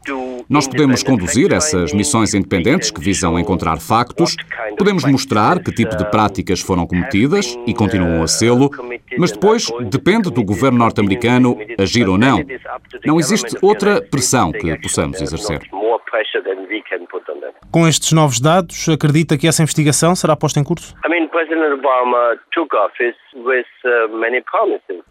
Nós 0.53 0.69
podemos 0.69 1.03
conduzir 1.03 1.51
essas 1.51 1.95
missões 1.95 2.35
independentes 2.35 2.91
que 2.91 3.01
visam 3.01 3.39
encontrar 3.39 3.81
factos, 3.81 4.37
podemos 4.77 5.03
mostrar 5.05 5.59
que 5.63 5.73
tipo 5.73 5.97
de 5.97 6.05
práticas 6.11 6.61
foram 6.61 6.87
cometidas 6.87 7.59
e 7.67 7.73
continuam 7.73 8.23
a 8.23 8.29
sê-lo, 8.29 8.71
mas 9.19 9.33
depois 9.33 9.69
depende 9.91 10.31
do 10.31 10.45
governo 10.45 10.77
norte-americano 10.77 11.57
agir 11.79 12.07
ou 12.07 12.19
não. 12.19 12.45
Não 13.03 13.19
existe 13.19 13.57
outra 13.63 14.03
pressão 14.03 14.53
que 14.53 14.77
possamos 14.79 15.23
exercer. 15.23 15.63
Com 17.73 17.89
estes 17.89 18.13
novos 18.13 18.39
dados, 18.39 18.87
acredita 18.89 19.39
que 19.39 19.49
essa 19.49 19.63
investigação 19.63 20.15
será 20.15 20.37
posta 20.37 20.61
em 20.61 20.65
curso? 20.65 20.95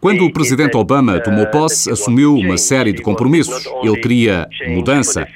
Quando 0.00 0.24
o 0.24 0.32
presidente 0.32 0.76
Obama 0.76 1.20
tomou 1.20 1.44
posse, 1.48 1.90
assumiu 1.90 2.34
uma 2.34 2.56
série 2.56 2.92
de 2.92 3.02
compromissos. 3.02 3.66
Ele 3.82 4.00
queria 4.00 4.46
mudança, 4.68 5.26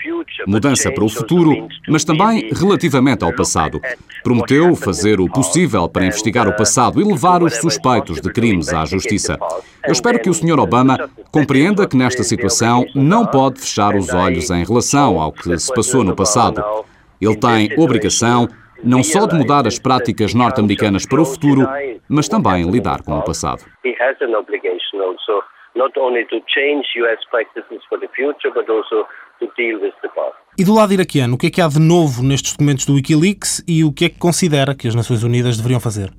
mudança 0.47 0.93
para 0.93 1.05
o 1.05 1.09
futuro, 1.09 1.67
mas 1.89 2.05
também 2.05 2.49
relativamente 2.53 3.25
ao 3.25 3.35
passado. 3.35 3.81
Prometeu 4.23 4.77
fazer 4.77 5.21
o 5.21 5.29
possível 5.29 5.89
para 5.89 6.07
investigar 6.07 6.47
o 6.47 6.57
passado 6.57 7.01
e 7.01 7.05
levar 7.05 7.43
os 7.43 7.57
suspeitos 7.57 8.21
de 8.21 8.33
crimes 8.33 8.73
à 8.73 8.85
justiça. 8.85 9.37
Eu 9.85 9.93
espero 9.93 10.21
que 10.21 10.31
o 10.31 10.35
Sr. 10.35 10.61
Obama 10.61 11.11
compreenda 11.33 11.89
que 11.89 11.97
nesta 11.97 12.23
situação 12.23 12.85
não 12.95 13.27
pode 13.27 13.61
fechar 13.61 13.97
os 13.97 14.15
olhos 14.15 14.49
em 14.51 14.65
relação 14.65 15.21
ao 15.21 15.33
que 15.33 15.59
se 15.59 15.75
passou 15.75 16.05
no 16.05 16.15
passado. 16.15 16.63
Ele 17.21 17.37
tem 17.37 17.71
obrigação 17.79 18.49
não 18.83 19.03
só 19.03 19.27
de 19.27 19.37
mudar 19.37 19.67
as 19.67 19.79
práticas 19.79 20.35
norte-americanas 20.35 21.07
para 21.07 21.21
o 21.21 21.25
futuro, 21.25 21.67
mas 22.09 22.29
também 22.29 22.71
lidar 22.71 23.03
com 23.03 23.19
o 23.19 23.23
passado. 23.23 23.65
E 30.59 30.65
do 30.65 30.75
lado 30.75 30.93
iraquiano, 30.93 31.35
o 31.35 31.39
que 31.39 31.49
é 31.49 31.51
que 31.51 31.61
há 31.61 31.69
de 31.69 31.79
novo 31.79 32.23
nestes 32.23 32.53
documentos 32.53 32.87
do 32.87 32.95
Wikileaks 32.95 33.63
e 33.69 33.85
o 33.85 33.93
que 33.93 34.07
é 34.07 34.09
que 34.09 34.19
considera 34.19 34.75
que 34.75 34.89
as 34.89 34.95
Nações 34.95 35.23
Unidas 35.23 35.57
deveriam 35.57 35.81
fazer? 35.81 36.11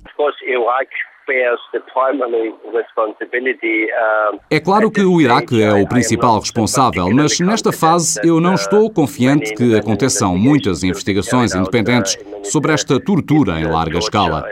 É 4.50 4.60
claro 4.60 4.90
que 4.90 5.02
o 5.02 5.20
Iraque 5.20 5.62
é 5.62 5.72
o 5.72 5.86
principal 5.86 6.40
responsável, 6.40 7.10
mas 7.10 7.38
nesta 7.40 7.72
fase 7.72 8.20
eu 8.24 8.40
não 8.40 8.54
estou 8.54 8.90
confiante 8.90 9.54
que 9.54 9.76
aconteçam 9.76 10.36
muitas 10.36 10.82
investigações 10.82 11.54
independentes 11.54 12.16
sobre 12.44 12.72
esta 12.72 12.98
tortura 12.98 13.60
em 13.60 13.66
larga 13.66 13.98
escala. 13.98 14.44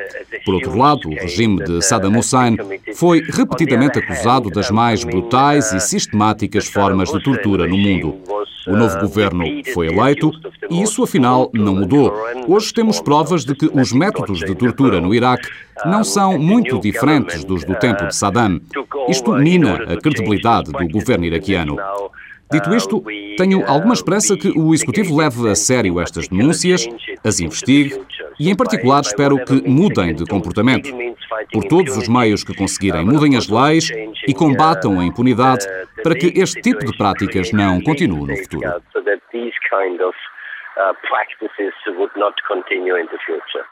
Por 0.45 0.55
outro 0.55 0.77
lado, 0.77 1.09
o 1.09 1.15
regime 1.15 1.63
de 1.65 1.83
Saddam 1.83 2.17
Hussein 2.19 2.57
foi 2.95 3.21
repetidamente 3.21 3.99
acusado 3.99 4.51
das 4.51 4.71
mais 4.71 5.03
brutais 5.03 5.73
e 5.73 5.81
sistemáticas 5.81 6.67
formas 6.67 7.11
de 7.11 7.23
tortura 7.23 7.67
no 7.67 7.77
mundo. 7.77 8.17
O 8.67 8.77
novo 8.77 8.99
governo 8.99 9.45
foi 9.73 9.87
eleito 9.87 10.31
e 10.69 10.83
isso 10.83 11.03
afinal 11.03 11.51
não 11.53 11.75
mudou. 11.75 12.13
Hoje 12.49 12.73
temos 12.73 13.01
provas 13.01 13.45
de 13.45 13.55
que 13.55 13.71
os 13.73 13.93
métodos 13.93 14.41
de 14.41 14.55
tortura 14.55 15.01
no 15.01 15.15
Iraque 15.15 15.49
não 15.85 16.03
são 16.03 16.39
muito 16.39 16.79
diferentes 16.81 17.45
dos 17.45 17.65
do 17.65 17.75
tempo 17.77 18.07
de 18.07 18.15
Saddam. 18.15 18.61
Isto 19.09 19.33
mina 19.35 19.75
a 19.75 19.97
credibilidade 19.97 20.73
do 20.73 20.89
governo 20.89 21.25
iraquiano. 21.25 21.77
Dito 22.51 22.73
isto, 22.75 23.03
tenho 23.37 23.67
alguma 23.67 23.93
esperança 23.93 24.37
que 24.37 24.49
o 24.57 24.73
Executivo 24.73 25.17
leve 25.17 25.49
a 25.49 25.55
sério 25.57 25.99
estas 25.99 26.29
denúncias, 26.29 26.89
as 27.27 27.41
investigue 27.41 28.01
e, 28.39 28.51
em 28.51 28.55
particular, 28.55 29.03
espero 29.03 29.43
que 29.45 29.69
mudem 29.69 30.15
de 30.15 30.25
comportamento. 30.27 30.91
Por 31.53 31.65
todos 31.65 31.97
os 31.97 32.09
meios 32.09 32.45
que 32.45 32.55
conseguirem, 32.55 33.05
mudem 33.05 33.37
as 33.37 33.49
leis 33.49 33.91
e 34.27 34.33
combatam 34.33 35.01
a 35.01 35.05
impunidade 35.05 35.67
para 36.03 36.15
que 36.15 36.33
este 36.37 36.61
tipo 36.63 36.85
de 36.85 36.97
práticas 36.97 37.53
não 37.53 37.81
continue 37.81 38.27
no 38.27 38.37
futuro. 38.37 38.83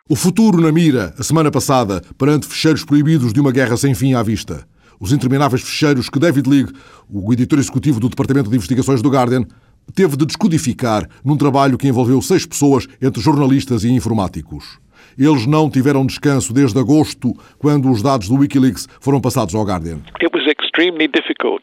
O 0.08 0.16
futuro 0.16 0.60
na 0.60 0.72
mira, 0.72 1.14
a 1.18 1.22
semana 1.22 1.50
passada, 1.50 2.00
perante 2.18 2.46
fecheiros 2.46 2.84
proibidos 2.84 3.32
de 3.32 3.40
uma 3.40 3.52
guerra 3.52 3.76
sem 3.76 3.94
fim 3.94 4.14
à 4.14 4.22
vista. 4.22 4.66
Os 5.00 5.12
intermináveis 5.12 5.62
fecheiros 5.62 6.08
que 6.08 6.18
David 6.18 6.48
League, 6.48 6.72
o 7.10 7.32
editor 7.32 7.58
executivo 7.58 8.00
do 8.00 8.08
Departamento 8.08 8.48
de 8.48 8.56
Investigações 8.56 9.02
do 9.02 9.10
Guardian, 9.10 9.44
teve 9.94 10.16
de 10.16 10.26
descodificar 10.26 11.08
num 11.24 11.36
trabalho 11.36 11.78
que 11.78 11.88
envolveu 11.88 12.20
seis 12.22 12.46
pessoas, 12.46 12.86
entre 13.00 13.22
jornalistas 13.22 13.84
e 13.84 13.90
informáticos. 13.90 14.78
Eles 15.18 15.46
não 15.46 15.70
tiveram 15.70 16.04
descanso 16.04 16.52
desde 16.52 16.78
agosto, 16.78 17.32
quando 17.58 17.90
os 17.90 18.02
dados 18.02 18.28
do 18.28 18.36
Wikileaks 18.36 18.88
foram 19.00 19.20
passados 19.20 19.54
ao 19.54 19.64
Guardian. 19.64 20.00
It 20.20 20.30
was 20.34 20.44
extremely 20.46 21.06
difficult 21.08 21.62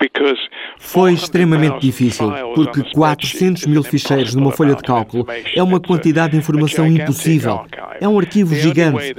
because 0.00 0.38
Foi 0.78 1.12
extremamente 1.12 1.80
difícil, 1.80 2.30
porque 2.54 2.82
400 2.92 3.66
mil 3.66 3.82
ficheiros 3.82 4.34
numa 4.34 4.52
folha 4.52 4.74
de 4.74 4.82
cálculo 4.82 5.26
é 5.54 5.62
uma 5.62 5.80
quantidade 5.80 6.32
de 6.32 6.38
informação 6.38 6.86
impossível. 6.86 7.64
É 8.00 8.08
um 8.08 8.18
arquivo 8.18 8.54
gigante. 8.54 9.14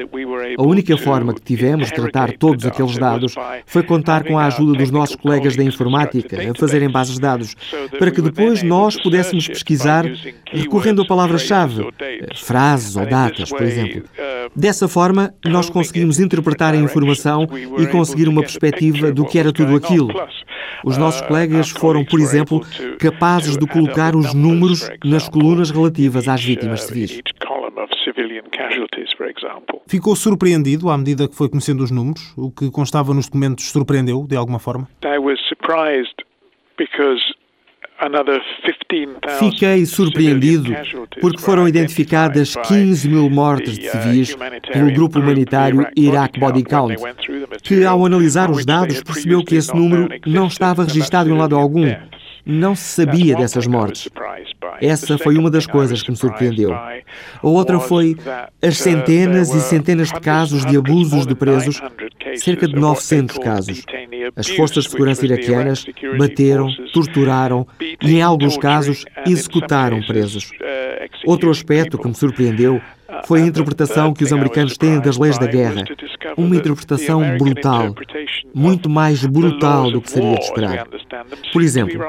A 0.58 0.64
única 0.64 0.98
forma 0.98 1.34
que 1.34 1.42
tivemos 1.42 1.88
de 1.88 1.94
tratar 1.94 2.34
todos 2.34 2.66
aqueles 2.66 2.98
dados 2.98 3.36
foi 3.66 3.84
contar 3.84 4.24
com 4.24 4.38
a 4.38 4.46
ajuda 4.46 4.78
dos 4.78 4.92
nossos 4.92 5.16
colegas 5.16 5.56
da 5.56 5.64
informática 5.64 6.38
a 6.50 6.56
fazerem 6.56 6.90
bases 6.90 7.16
de 7.16 7.22
dados, 7.22 7.56
para 7.98 8.12
que 8.12 8.22
depois 8.22 8.64
nós 8.64 8.96
pudéssemos 9.02 9.48
pesquisar 9.48 10.06
recorrendo 10.52 11.02
a 11.02 11.06
palavras-chave, 11.06 11.88
frases 12.36 12.96
ou 12.96 13.06
datas, 13.06 13.50
por 13.50 13.64
exemplo. 13.64 14.04
Dessa 14.56 14.88
forma, 14.88 15.34
nós 15.46 15.70
conseguimos 15.70 16.20
interpretar 16.20 16.74
a 16.74 16.78
informação 16.78 17.48
e 17.78 17.88
conseguir 17.88 18.28
uma 18.28 18.42
perspectiva 18.42 19.12
do 19.12 19.26
que 19.26 19.40
era 19.40 19.52
tudo 19.52 19.76
aquilo. 19.76 20.10
Os 20.84 20.98
nossos 20.98 21.22
colegas 21.22 21.70
foram, 21.70 22.06
por 22.06 22.20
exemplo, 22.20 22.62
capazes 23.00 23.58
de 23.58 23.66
colocar 23.66 24.16
os 24.16 24.34
números 24.34 24.90
nas 25.04 25.28
colunas 25.28 25.72
relativas 25.72 26.28
às 26.28 26.44
vítimas 26.44 26.84
civis. 26.84 27.22
Ficou 29.88 30.15
surpreendido 30.15 30.89
à 30.89 30.98
medida 30.98 31.28
que 31.28 31.36
foi 31.36 31.50
conhecendo 31.50 31.84
os 31.84 31.91
números? 31.91 32.34
O 32.38 32.52
que 32.52 32.70
constava 32.72 33.13
nos 33.13 33.28
documentos 33.28 33.65
surpreendeu 33.72 34.26
de 34.28 34.36
alguma 34.36 34.60
forma? 34.60 34.88
I 35.04 35.18
was 35.18 35.39
surprised 35.48 36.15
because 36.78 37.22
Fiquei 39.39 39.86
surpreendido 39.86 40.74
porque 41.22 41.41
foram 41.41 41.65
identificadas 41.65 42.54
15 42.54 43.08
mil 43.08 43.30
mortes 43.30 43.78
de 43.80 43.89
civis 43.89 44.36
pelo 44.72 44.91
grupo 44.91 45.20
humanitário 45.20 45.88
Iraq 45.96 46.38
Body 46.38 46.63
Count, 46.63 46.96
que, 47.63 47.86
ao 47.86 48.06
analisar 48.06 48.52
os 48.52 48.65
dados, 48.65 49.02
percebeu 49.02 49.44
que 49.46 49.56
esse 49.56 49.74
número 49.74 50.10
não 50.26 50.48
estava 50.48 50.84
registado 50.84 51.30
em 51.30 51.38
lado 51.38 51.56
algum. 51.56 51.86
Não 52.45 52.75
se 52.75 52.84
sabia 52.84 53.36
dessas 53.36 53.65
mortes. 53.65 54.08
Essa 54.79 55.17
foi 55.17 55.38
uma 55.38 55.49
das 55.49 55.65
coisas 55.65 56.03
que 56.03 56.12
me 56.12 56.17
surpreendeu. 56.17 56.73
A 56.73 57.01
outra 57.41 57.79
foi 57.79 58.15
as 58.62 58.77
centenas 58.77 59.53
e 59.53 59.62
centenas 59.62 60.12
de 60.12 60.19
casos 60.19 60.65
de 60.65 60.77
abusos 60.77 61.25
de 61.25 61.34
presos, 61.34 61.81
cerca 62.36 62.67
de 62.67 62.75
900 62.75 63.38
casos. 63.39 63.84
As 64.36 64.47
forças 64.47 64.84
de 64.84 64.91
segurança 64.91 65.25
iraquianas 65.25 65.86
bateram, 66.17 66.67
torturaram 66.93 67.67
e, 67.79 68.15
em 68.15 68.21
alguns 68.21 68.58
casos, 68.58 69.05
executaram 69.25 70.01
presos. 70.03 70.51
Outro 71.25 71.49
aspecto 71.49 71.97
que 71.97 72.08
me 72.08 72.15
surpreendeu 72.15 72.81
foi 73.25 73.41
a 73.41 73.45
interpretação 73.45 74.13
que 74.13 74.23
os 74.23 74.34
americanos 74.34 74.77
têm 74.77 74.99
das 74.99 75.17
leis 75.17 75.38
da 75.38 75.47
guerra. 75.47 75.84
Uma 76.38 76.56
interpretação 76.56 77.38
brutal, 77.38 77.95
muito 78.54 78.89
mais 78.89 79.26
brutal 79.26 79.91
do 79.91 80.02
que 80.02 80.12
seria 80.12 80.36
de 80.36 80.43
esperar. 80.43 80.88
Por 81.52 81.62
exemplo, 81.62 82.02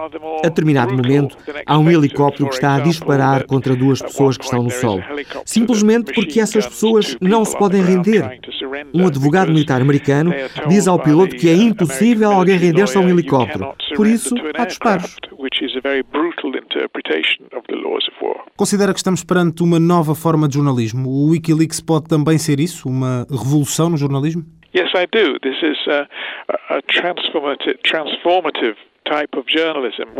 a 0.44 0.48
determinado 0.48 0.94
momento, 0.94 1.36
há 1.64 1.78
um 1.78 1.90
helicóptero 1.90 2.48
que 2.48 2.54
está 2.54 2.76
a 2.76 2.80
disparar 2.80 3.46
contra 3.46 3.76
duas 3.76 4.02
pessoas 4.02 4.36
que 4.36 4.44
estão 4.44 4.62
no 4.62 4.70
solo, 4.70 5.02
simplesmente 5.44 6.12
porque 6.12 6.40
essas 6.40 6.66
pessoas 6.66 7.16
não 7.20 7.44
se 7.44 7.56
podem 7.56 7.82
render. 7.82 8.40
Um 8.92 9.06
advogado 9.06 9.52
militar 9.52 9.80
americano 9.80 10.32
diz 10.68 10.88
ao 10.88 10.98
piloto 10.98 11.36
que 11.36 11.48
é 11.48 11.54
impossível 11.54 12.30
alguém 12.30 12.56
render-se 12.56 12.96
a 12.96 13.00
um 13.00 13.08
helicóptero. 13.08 13.74
Por 13.94 14.06
isso, 14.06 14.34
há 14.56 14.64
disparos. 14.64 15.16
Considera 18.56 18.92
que 18.92 18.98
estamos 18.98 19.24
perante 19.24 19.62
uma 19.62 19.78
nova 19.78 20.14
forma 20.14 20.48
de 20.48 20.54
jornalismo? 20.54 21.08
O 21.08 21.30
Wikileaks 21.30 21.80
pode 21.80 22.08
também 22.08 22.38
ser 22.38 22.60
isso? 22.60 22.88
Uma 22.88 23.26
revolução 23.30 23.90
no 23.90 23.96
jornalismo? 23.96 24.44
Yes, 24.74 24.90
I 24.94 25.06
do. 25.06 25.38
This 25.40 25.56
is 25.62 25.78
a, 25.88 26.08
a 26.68 26.82
transformative, 26.82 27.78
transformative 27.82 28.76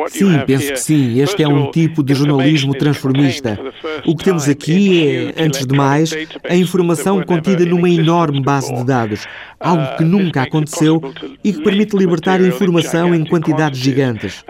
Sim, 0.09 0.39
penso 0.47 0.73
que 0.73 0.81
sim. 0.81 1.21
Este 1.21 1.43
é 1.43 1.49
um 1.49 1.71
tipo 1.71 2.03
de 2.03 2.15
jornalismo 2.15 2.75
transformista. 2.75 3.59
O 4.07 4.17
que 4.17 4.25
temos 4.25 4.49
aqui 4.49 5.35
é, 5.37 5.45
antes 5.45 5.67
de 5.67 5.77
mais, 5.77 6.15
a 6.49 6.55
informação 6.55 7.23
contida 7.23 7.65
numa 7.65 7.89
enorme 7.89 8.41
base 8.43 8.75
de 8.75 8.85
dados, 8.85 9.27
algo 9.59 9.97
que 9.97 10.05
nunca 10.05 10.43
aconteceu 10.43 11.01
e 11.43 11.53
que 11.53 11.63
permite 11.63 11.97
libertar 11.97 12.41
informação 12.41 13.15
em 13.15 13.25
quantidades 13.25 13.79
gigantes. 13.81 14.45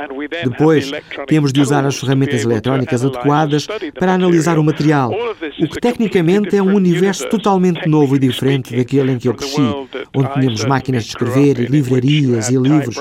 Depois, 0.44 0.90
temos 1.26 1.52
de 1.52 1.60
usar 1.60 1.84
as 1.84 1.98
ferramentas 1.98 2.42
eletrónicas 2.42 3.04
adequadas 3.04 3.66
para 3.98 4.12
analisar 4.12 4.58
o 4.58 4.64
material, 4.64 5.12
o 5.60 5.68
que 5.68 5.80
tecnicamente 5.80 6.56
é 6.56 6.62
um 6.62 6.74
universo 6.74 7.28
totalmente 7.28 7.88
novo 7.88 8.16
e 8.16 8.18
diferente 8.18 8.76
daquele 8.76 9.12
em 9.12 9.18
que 9.18 9.28
eu 9.28 9.34
cresci, 9.34 9.62
onde 10.14 10.32
tínhamos 10.34 10.64
máquinas 10.64 11.04
de 11.04 11.10
escrever, 11.10 11.60
e 11.60 11.66
livrarias 11.66 12.50
e 12.50 12.56
livros. 12.56 12.96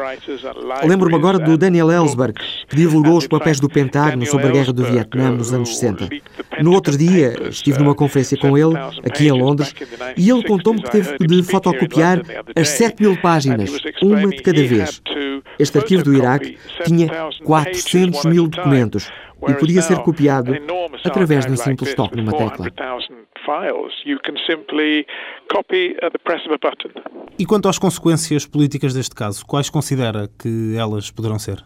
Lembro-me 0.84 1.16
agora 1.26 1.40
do 1.40 1.58
Daniel 1.58 1.90
Ellsberg, 1.90 2.40
que 2.68 2.76
divulgou 2.76 3.18
os 3.18 3.26
papéis 3.26 3.60
do 3.60 3.68
Pentágono 3.68 4.24
sobre 4.28 4.48
a 4.48 4.52
guerra 4.52 4.72
do 4.72 4.84
Vietnã 4.84 5.32
nos 5.32 5.52
anos 5.52 5.76
60. 5.76 6.08
No 6.62 6.72
outro 6.72 6.96
dia, 6.96 7.36
estive 7.50 7.80
numa 7.80 7.96
conferência 7.96 8.38
com 8.38 8.56
ele, 8.56 8.78
aqui 9.04 9.28
em 9.28 9.32
Londres, 9.32 9.74
e 10.16 10.30
ele 10.30 10.44
contou-me 10.44 10.84
que 10.84 10.92
teve 10.92 11.18
de 11.18 11.42
fotocopiar 11.42 12.22
as 12.56 12.70
7 12.70 13.02
mil 13.02 13.20
páginas, 13.20 13.72
uma 14.04 14.30
de 14.30 14.44
cada 14.44 14.64
vez. 14.64 15.02
Este 15.58 15.80
arquivo 15.80 16.04
do 16.04 16.14
Iraque 16.14 16.60
tinha 16.84 17.10
400 17.44 18.24
mil 18.26 18.48
documentos 18.48 19.10
e 19.48 19.54
podia 19.56 19.82
ser 19.82 19.98
copiado 19.98 20.56
através 21.04 21.48
de 21.48 21.54
um 21.54 21.58
simples 21.58 21.96
toque 21.96 22.18
numa 22.18 22.34
tecla. 22.34 22.68
E 27.38 27.46
quanto 27.46 27.68
às 27.68 27.78
consequências 27.78 28.46
políticas 28.46 28.94
deste 28.94 29.16
caso, 29.16 29.46
quais 29.46 29.70
considera 29.70 30.30
que 30.40 30.76
elas 30.78 31.12
poderão 31.12 31.38
ser? 31.38 31.64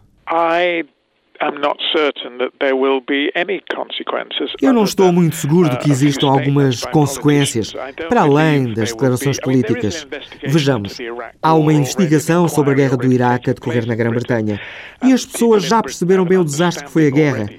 Eu 4.62 4.74
não 4.74 4.84
estou 4.84 5.12
muito 5.12 5.36
seguro 5.36 5.70
de 5.70 5.78
que 5.78 5.90
existam 5.90 6.28
algumas 6.28 6.84
consequências, 6.86 7.74
para 8.10 8.22
além 8.22 8.74
das 8.74 8.92
declarações 8.92 9.40
políticas. 9.40 10.06
Vejamos, 10.44 10.98
há 11.42 11.54
uma 11.54 11.74
investigação 11.74 12.48
sobre 12.48 12.74
a 12.74 12.76
guerra 12.76 12.98
do 12.98 13.12
Iraque 13.12 13.50
a 13.50 13.54
decorrer 13.54 13.88
na 13.88 13.96
Grã-Bretanha 13.96 14.60
e 15.04 15.14
as 15.14 15.26
pessoas 15.26 15.64
já 15.64 15.82
perceberam 15.82 16.26
bem 16.26 16.38
o 16.38 16.44
desastre 16.44 16.86
que 16.86 16.92
foi 16.92 17.08
a 17.08 17.12
guerra. 17.12 17.50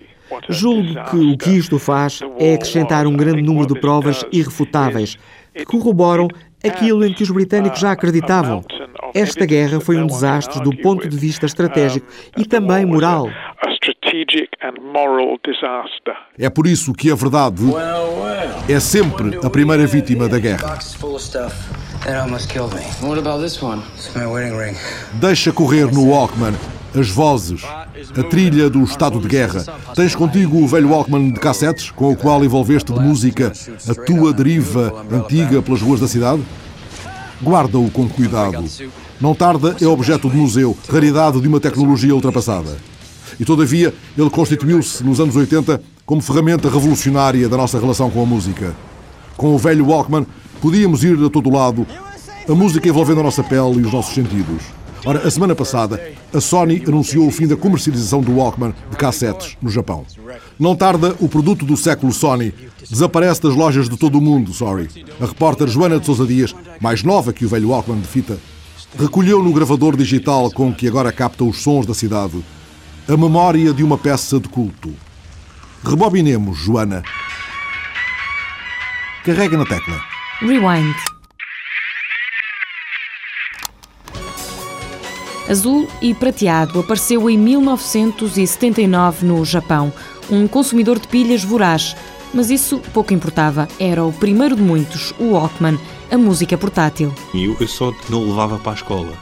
Julgo 0.48 0.94
que 1.10 1.16
o 1.16 1.36
que 1.36 1.50
isto 1.50 1.78
faz 1.78 2.20
é 2.38 2.54
acrescentar 2.54 3.06
um 3.06 3.16
grande 3.16 3.42
número 3.42 3.66
de 3.66 3.80
provas 3.80 4.24
irrefutáveis 4.32 5.16
que 5.54 5.64
corroboram 5.64 6.28
aquilo 6.64 7.04
em 7.04 7.12
que 7.12 7.22
os 7.22 7.30
britânicos 7.30 7.80
já 7.80 7.92
acreditavam. 7.92 8.62
Esta 9.14 9.44
guerra 9.44 9.80
foi 9.80 9.96
um 9.96 10.06
desastre 10.06 10.62
do 10.62 10.76
ponto 10.76 11.08
de 11.08 11.16
vista 11.16 11.46
estratégico 11.46 12.06
e 12.36 12.44
também 12.44 12.84
moral. 12.86 13.28
É 16.38 16.50
por 16.50 16.66
isso 16.66 16.92
que 16.92 17.10
a 17.10 17.14
verdade 17.14 17.62
é 18.68 18.78
sempre 18.78 19.38
a 19.44 19.50
primeira 19.50 19.86
vítima 19.86 20.28
da 20.28 20.38
guerra. 20.38 20.78
Deixa 25.14 25.52
correr 25.52 25.92
no 25.92 26.10
Walkman 26.10 26.54
as 26.94 27.08
vozes, 27.08 27.62
a 27.64 28.22
trilha 28.24 28.68
do 28.68 28.82
estado 28.82 29.20
de 29.20 29.28
guerra. 29.28 29.64
Tens 29.94 30.14
contigo 30.14 30.58
o 30.58 30.66
velho 30.66 30.90
Walkman 30.90 31.32
de 31.32 31.38
cassetes 31.38 31.90
com 31.90 32.10
o 32.10 32.16
qual 32.16 32.44
envolveste 32.44 32.92
de 32.92 33.00
música 33.00 33.52
a 33.88 33.94
tua 33.94 34.32
deriva 34.32 35.04
antiga 35.10 35.62
pelas 35.62 35.80
ruas 35.80 36.00
da 36.00 36.08
cidade? 36.08 36.42
Guarda-o 37.42 37.90
com 37.90 38.08
cuidado. 38.08 38.64
Não 39.20 39.34
tarda 39.34 39.76
é 39.80 39.86
objeto 39.86 40.28
de 40.28 40.36
museu, 40.36 40.76
raridade 40.88 41.40
de 41.40 41.48
uma 41.48 41.60
tecnologia 41.60 42.14
ultrapassada. 42.14 42.76
E 43.38 43.44
todavia, 43.44 43.94
ele 44.18 44.30
constituiu-se 44.30 45.02
nos 45.04 45.20
anos 45.20 45.36
80 45.36 45.80
como 46.04 46.20
ferramenta 46.20 46.68
revolucionária 46.68 47.48
da 47.48 47.56
nossa 47.56 47.78
relação 47.78 48.10
com 48.10 48.22
a 48.22 48.26
música. 48.26 48.74
Com 49.36 49.54
o 49.54 49.58
velho 49.58 49.86
Walkman, 49.86 50.26
podíamos 50.60 51.04
ir 51.04 51.18
a 51.24 51.30
todo 51.30 51.50
lado, 51.50 51.86
a 52.48 52.54
música 52.54 52.88
envolvendo 52.88 53.20
a 53.20 53.24
nossa 53.24 53.44
pele 53.44 53.78
e 53.78 53.86
os 53.86 53.92
nossos 53.92 54.14
sentidos. 54.14 54.79
Ora, 55.04 55.26
a 55.26 55.30
semana 55.30 55.54
passada, 55.54 56.00
a 56.32 56.40
Sony 56.40 56.82
anunciou 56.86 57.26
o 57.26 57.30
fim 57.30 57.46
da 57.46 57.56
comercialização 57.56 58.20
do 58.20 58.36
Walkman 58.36 58.74
de 58.90 58.96
cassetes 58.96 59.56
no 59.62 59.70
Japão. 59.70 60.04
Não 60.58 60.76
tarda, 60.76 61.16
o 61.20 61.28
produto 61.28 61.64
do 61.64 61.76
século 61.76 62.12
Sony 62.12 62.52
desaparece 62.88 63.42
das 63.42 63.54
lojas 63.54 63.88
de 63.88 63.96
todo 63.96 64.18
o 64.18 64.20
mundo, 64.20 64.52
sorry. 64.52 64.88
A 65.20 65.26
repórter 65.26 65.68
Joana 65.68 65.98
de 65.98 66.06
Sousa 66.06 66.26
Dias, 66.26 66.54
mais 66.80 67.02
nova 67.02 67.32
que 67.32 67.44
o 67.44 67.48
velho 67.48 67.70
Walkman 67.70 68.00
de 68.00 68.08
fita, 68.08 68.38
recolheu 68.98 69.42
no 69.42 69.52
gravador 69.52 69.96
digital 69.96 70.50
com 70.50 70.72
que 70.74 70.86
agora 70.86 71.12
capta 71.12 71.44
os 71.44 71.62
sons 71.62 71.86
da 71.86 71.94
cidade 71.94 72.42
a 73.08 73.16
memória 73.16 73.72
de 73.72 73.82
uma 73.82 73.98
peça 73.98 74.38
de 74.38 74.48
culto. 74.48 74.94
Rebobinemos, 75.82 76.58
Joana. 76.58 77.02
Carrega 79.24 79.56
na 79.56 79.64
tecla. 79.64 80.00
Rewind. 80.40 80.94
Azul 85.50 85.88
e 86.00 86.14
prateado 86.14 86.78
apareceu 86.78 87.28
em 87.28 87.36
1979 87.36 89.26
no 89.26 89.44
Japão. 89.44 89.92
Um 90.30 90.46
consumidor 90.46 91.00
de 91.00 91.08
pilhas 91.08 91.42
voraz. 91.42 91.96
Mas 92.32 92.50
isso 92.50 92.78
pouco 92.92 93.12
importava. 93.12 93.66
Era 93.76 94.04
o 94.04 94.12
primeiro 94.12 94.54
de 94.54 94.62
muitos, 94.62 95.12
o 95.18 95.32
Walkman, 95.32 95.76
a 96.08 96.16
música 96.16 96.56
portátil. 96.56 97.12
Eu, 97.34 97.56
eu 97.58 97.66
só 97.66 97.92
não 98.08 98.28
levava 98.28 98.60
para 98.60 98.70
a 98.70 98.74
escola. 98.76 99.12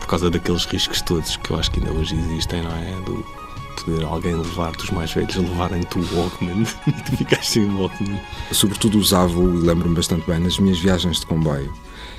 Por 0.00 0.06
causa 0.06 0.30
daqueles 0.30 0.64
riscos 0.64 1.02
todos 1.02 1.36
que 1.36 1.50
eu 1.50 1.58
acho 1.58 1.70
que 1.70 1.80
ainda 1.80 1.92
hoje 1.92 2.16
existem, 2.16 2.62
não 2.62 2.70
é? 2.70 2.90
Do 3.04 3.22
poder 3.84 4.06
alguém 4.06 4.34
levar-te, 4.34 4.84
os 4.84 4.90
mais 4.90 5.12
velhos, 5.12 5.36
levarem-te 5.36 5.98
o 5.98 6.16
Walkman 6.16 6.66
e 6.86 6.92
tu 6.92 7.16
ficaste 7.18 7.50
sem 7.50 7.64
o 7.66 7.78
Walkman. 7.78 8.18
Sobretudo 8.52 8.98
usava-o, 8.98 9.58
e 9.58 9.60
lembro-me 9.60 9.94
bastante 9.94 10.26
bem, 10.26 10.38
nas 10.38 10.58
minhas 10.58 10.78
viagens 10.78 11.20
de 11.20 11.26
comboio 11.26 11.70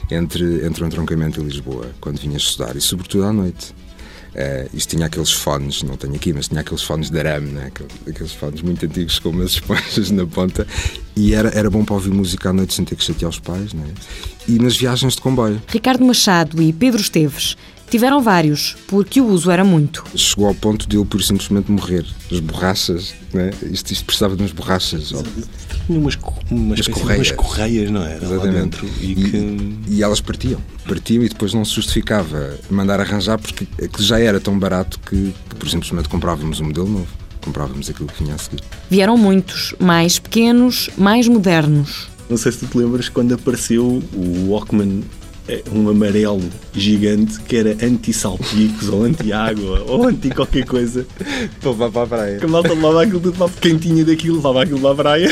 entre, 0.09 0.65
entre 0.65 0.83
o 0.83 0.87
entroncamento 0.87 1.41
e 1.41 1.43
Lisboa, 1.43 1.91
quando 1.99 2.19
vinha 2.19 2.37
estudar, 2.37 2.75
e 2.75 2.81
sobretudo 2.81 3.25
à 3.25 3.33
noite. 3.33 3.73
Uh, 4.35 4.69
isto 4.73 4.97
tinha 4.97 5.05
aqueles 5.05 5.31
fones, 5.31 5.81
não 5.81 5.95
tenho 5.95 6.13
aqui, 6.13 6.33
mas 6.33 6.49
tinha 6.49 6.59
aqueles 6.59 6.83
fones 6.83 7.09
de 7.09 7.17
arame, 7.17 7.51
né? 7.51 7.71
aqueles 8.05 8.33
fones 8.33 8.61
muito 8.61 8.85
antigos 8.85 9.17
com 9.17 9.29
umas 9.29 9.51
esponjas 9.55 10.11
na 10.11 10.25
ponta, 10.25 10.67
e 11.15 11.33
era, 11.33 11.47
era 11.57 11.69
bom 11.69 11.85
para 11.85 11.95
ouvir 11.95 12.11
música 12.11 12.49
à 12.49 12.53
noite 12.53 12.73
sem 12.73 12.83
ter 12.83 12.97
que 12.97 13.03
chatear 13.05 13.29
os 13.29 13.39
pais, 13.39 13.71
né? 13.73 13.85
e 14.45 14.59
nas 14.59 14.75
viagens 14.75 15.15
de 15.15 15.21
comboio. 15.21 15.61
Ricardo 15.67 16.03
Machado 16.03 16.61
e 16.61 16.73
Pedro 16.73 16.99
Esteves 16.99 17.55
Tiveram 17.89 18.21
vários, 18.21 18.76
porque 18.88 19.21
o 19.21 19.28
uso 19.28 19.52
era 19.52 19.63
muito. 19.63 20.04
Chegou 20.15 20.48
ao 20.48 20.56
ponto 20.56 20.88
de 20.88 20.98
ele, 20.98 21.06
por 21.06 21.21
simplesmente, 21.21 21.71
morrer. 21.71 22.06
As 22.32 22.39
borrachas, 22.39 23.13
né? 23.34 23.52
isto, 23.71 23.91
isto 23.91 24.06
precisava 24.06 24.36
de 24.36 24.41
umas 24.41 24.52
borrachas. 24.52 25.13
Tinha 25.86 26.00
umas, 26.00 26.17
umas, 26.50 26.80
umas, 26.80 26.88
correias. 26.88 27.28
umas 27.28 27.32
correias, 27.32 27.91
não 27.91 28.04
era? 28.04 28.26
Exatamente. 28.26 28.86
E, 29.00 29.12
e, 29.12 29.15
que... 29.15 29.80
e, 29.88 30.04
elas 30.04 30.19
partiam. 30.19 30.60
Partiam 30.88 31.24
e 31.24 31.30
depois 31.30 31.54
não 31.54 31.63
se 31.63 31.74
justificava 31.74 32.58
mandar 32.69 33.00
arranjar, 33.00 33.38
porque 33.38 33.67
já 34.00 34.19
era 34.19 34.39
tão 34.39 34.58
barato 34.58 35.00
que, 35.00 35.34
que 35.50 35.56
por 35.56 35.69
simplesmente 35.69 36.10
comprávamos 36.10 36.60
um 36.60 36.65
modelo 36.65 36.89
novo. 36.89 37.08
Comprávamos 37.41 37.88
aquilo 37.89 38.08
que 38.08 38.24
vinha 38.24 38.34
a 38.34 38.38
seguir. 38.39 38.62
Vieram 38.89 39.15
muitos, 39.15 39.76
mais 39.80 40.17
pequenos, 40.17 40.89
mais 40.98 41.28
modernos. 41.28 42.08
Não 42.28 42.38
sei 42.38 42.52
se 42.52 42.60
tu 42.60 42.65
te 42.65 42.78
lembras 42.80 43.08
quando 43.08 43.36
apareceu 43.36 44.02
o 44.13 44.50
Walkman 44.50 45.04
é 45.04 45.24
um 45.71 45.89
amarelo 45.89 46.41
gigante 46.73 47.39
que 47.41 47.55
era 47.55 47.77
anti-salpicos 47.86 48.89
ou 48.89 49.03
anti-água 49.03 49.84
ou 49.88 50.08
anti-qualquer 50.08 50.65
coisa. 50.65 51.05
Para 51.62 52.03
a 52.03 52.08
praia. 52.08 52.39
Que 52.39 52.45
a 52.45 52.47
malta 52.47 52.73
levava 52.73 53.03
aquilo 53.03 53.19
tudo 53.19 53.38
para 53.38 53.49
quem 53.62 53.77
tinha 53.77 54.03
daquilo, 54.03 54.38
levava 54.38 54.63
aquilo 54.63 54.79
para 54.79 54.91
a 54.91 54.95
praia. 54.95 55.29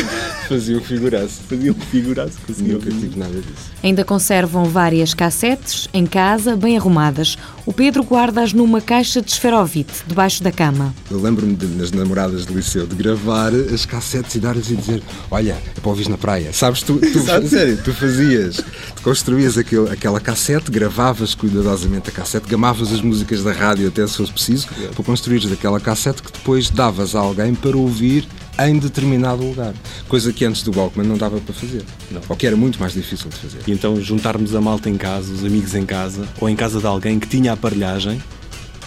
Fazia 0.47 0.77
um 0.77 0.81
figuraço. 0.81 1.41
Fazia 1.49 1.71
um 1.71 1.75
figuraço. 1.75 2.37
Nunca 2.59 2.89
tive 2.89 3.17
nada 3.17 3.33
disso. 3.33 3.71
Ainda 3.81 4.03
conservam 4.03 4.65
várias 4.65 5.13
cassetes 5.13 5.87
em 5.93 6.05
casa, 6.05 6.55
bem 6.55 6.77
arrumadas. 6.77 7.37
O 7.65 7.71
Pedro 7.71 8.03
guarda-as 8.03 8.51
numa 8.51 8.81
caixa 8.81 9.21
de 9.21 9.31
esferovite, 9.31 10.03
debaixo 10.05 10.43
da 10.43 10.51
cama. 10.51 10.93
Eu 11.09 11.21
lembro-me 11.21 11.57
nas 11.77 11.91
namoradas 11.91 12.45
de 12.45 12.53
liceu 12.53 12.85
de 12.85 12.95
gravar 12.95 13.53
as 13.53 13.85
cassetes 13.85 14.35
e 14.35 14.39
dar-lhes 14.39 14.69
e 14.69 14.75
dizer: 14.75 15.01
Olha, 15.31 15.57
é 15.75 15.79
para 15.79 15.89
ouvir 15.89 16.09
na 16.09 16.17
praia. 16.17 16.51
Sabes, 16.51 16.81
tu, 16.81 16.99
tu, 16.99 17.47
sério, 17.47 17.77
tu 17.83 17.93
fazias, 17.93 18.57
tu 18.57 19.01
construías 19.01 19.57
aquele 19.57 19.89
aquela 19.89 20.19
cassete, 20.19 20.69
gravavas 20.69 21.33
cuidadosamente 21.33 22.09
a 22.09 22.11
cassete, 22.11 22.47
gamavas 22.47 22.91
as 22.91 23.01
músicas 23.01 23.43
da 23.43 23.51
rádio 23.51 23.87
até 23.87 24.05
se 24.05 24.17
fosse 24.17 24.31
preciso, 24.31 24.67
para 24.93 25.03
construires 25.03 25.51
aquela 25.51 25.79
cassete 25.79 26.21
que 26.21 26.31
depois 26.31 26.69
davas 26.69 27.15
a 27.15 27.19
alguém 27.19 27.55
para 27.55 27.77
ouvir 27.77 28.27
em 28.59 28.77
determinado 28.77 29.43
lugar. 29.43 29.73
Coisa 30.07 30.31
que 30.31 30.45
antes 30.45 30.63
do 30.63 30.77
Walkman 30.77 31.07
não 31.07 31.17
dava 31.17 31.39
para 31.39 31.53
fazer. 31.53 31.83
Não. 32.11 32.21
Ou 32.29 32.35
que 32.35 32.45
era 32.45 32.55
muito 32.55 32.79
mais 32.79 32.93
difícil 32.93 33.29
de 33.29 33.35
fazer. 33.37 33.59
E 33.67 33.71
então 33.71 33.99
juntarmos 34.01 34.55
a 34.55 34.61
malta 34.61 34.89
em 34.89 34.97
casa, 34.97 35.33
os 35.33 35.43
amigos 35.43 35.73
em 35.75 35.85
casa, 35.85 36.27
ou 36.39 36.49
em 36.49 36.55
casa 36.55 36.79
de 36.79 36.85
alguém 36.85 37.19
que 37.19 37.27
tinha 37.27 37.53
aparelhagem, 37.53 38.21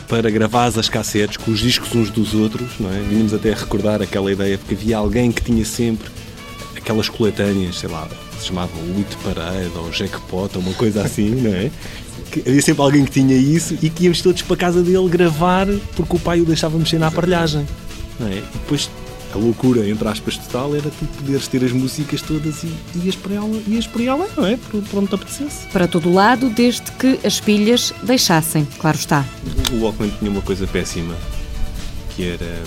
para 0.09 0.31
gravar 0.31 0.67
as 0.67 0.89
cassetes 0.89 1.37
com 1.37 1.51
os 1.51 1.59
discos 1.59 1.95
uns 1.95 2.11
dos 2.11 2.33
outros, 2.35 2.69
não 2.79 2.91
é? 2.91 3.01
Vínhamos 3.01 3.35
até 3.35 3.53
a 3.53 3.57
recordar 3.57 4.01
aquela 4.01 4.31
ideia, 4.31 4.57
porque 4.57 4.75
havia 4.75 4.97
alguém 4.97 5.33
que 5.33 5.43
tinha 5.43 5.65
sempre 5.65 6.09
aquelas 6.77 7.09
coletâneas, 7.09 7.81
sei 7.81 7.89
lá, 7.89 8.09
se 8.39 8.47
chamava 8.47 8.71
o 8.77 8.99
It 8.99 9.17
Parade 9.25 9.73
ou 9.75 9.93
Jackpot 9.93 10.57
ou 10.57 10.63
uma 10.63 10.75
coisa 10.75 11.03
assim, 11.03 11.31
não 11.31 11.53
é? 11.53 11.71
Que 12.31 12.41
havia 12.41 12.63
sempre 12.63 12.83
alguém 12.83 13.05
que 13.05 13.11
tinha 13.11 13.37
isso 13.37 13.77
e 13.83 13.91
que 13.91 14.05
íamos 14.05 14.23
todos 14.23 14.43
para 14.43 14.55
a 14.55 14.59
casa 14.59 14.83
dele 14.83 15.09
gravar 15.09 15.67
porque 15.97 16.17
o 16.17 16.19
pai 16.21 16.41
o 16.41 16.45
deixava 16.45 16.79
mexer 16.79 16.99
na 16.99 17.09
aparelhagem, 17.09 17.67
não 18.21 18.29
é? 18.29 18.37
E 18.37 18.45
depois 18.55 18.89
a 19.37 19.39
loucura, 19.39 19.87
entre 19.89 20.09
aspas, 20.09 20.39
total 20.39 20.75
era 20.75 20.91
tu 20.91 21.05
poderes 21.19 21.47
ter 21.47 21.63
as 21.63 21.73
músicas 21.73 22.23
todas 22.23 22.65
e 22.65 22.73
ias 23.05 23.15
para 23.15 23.35
ela, 23.35 23.63
ias 23.69 23.87
para 23.87 24.03
ela 24.03 24.27
não 24.37 24.47
é? 24.47 24.57
Para 24.57 24.99
onde 24.99 25.09
te 25.09 25.15
apetecesse. 25.15 25.67
Para 25.69 25.87
todo 25.87 26.13
lado, 26.13 26.49
desde 26.49 26.91
que 26.93 27.21
as 27.25 27.39
pilhas 27.39 27.93
deixassem, 28.03 28.67
claro 28.79 28.97
está. 28.97 29.25
O 29.73 29.83
Walkman 29.83 30.11
tinha 30.19 30.31
uma 30.31 30.41
coisa 30.41 30.67
péssima, 30.67 31.15
que 32.15 32.25
era 32.25 32.63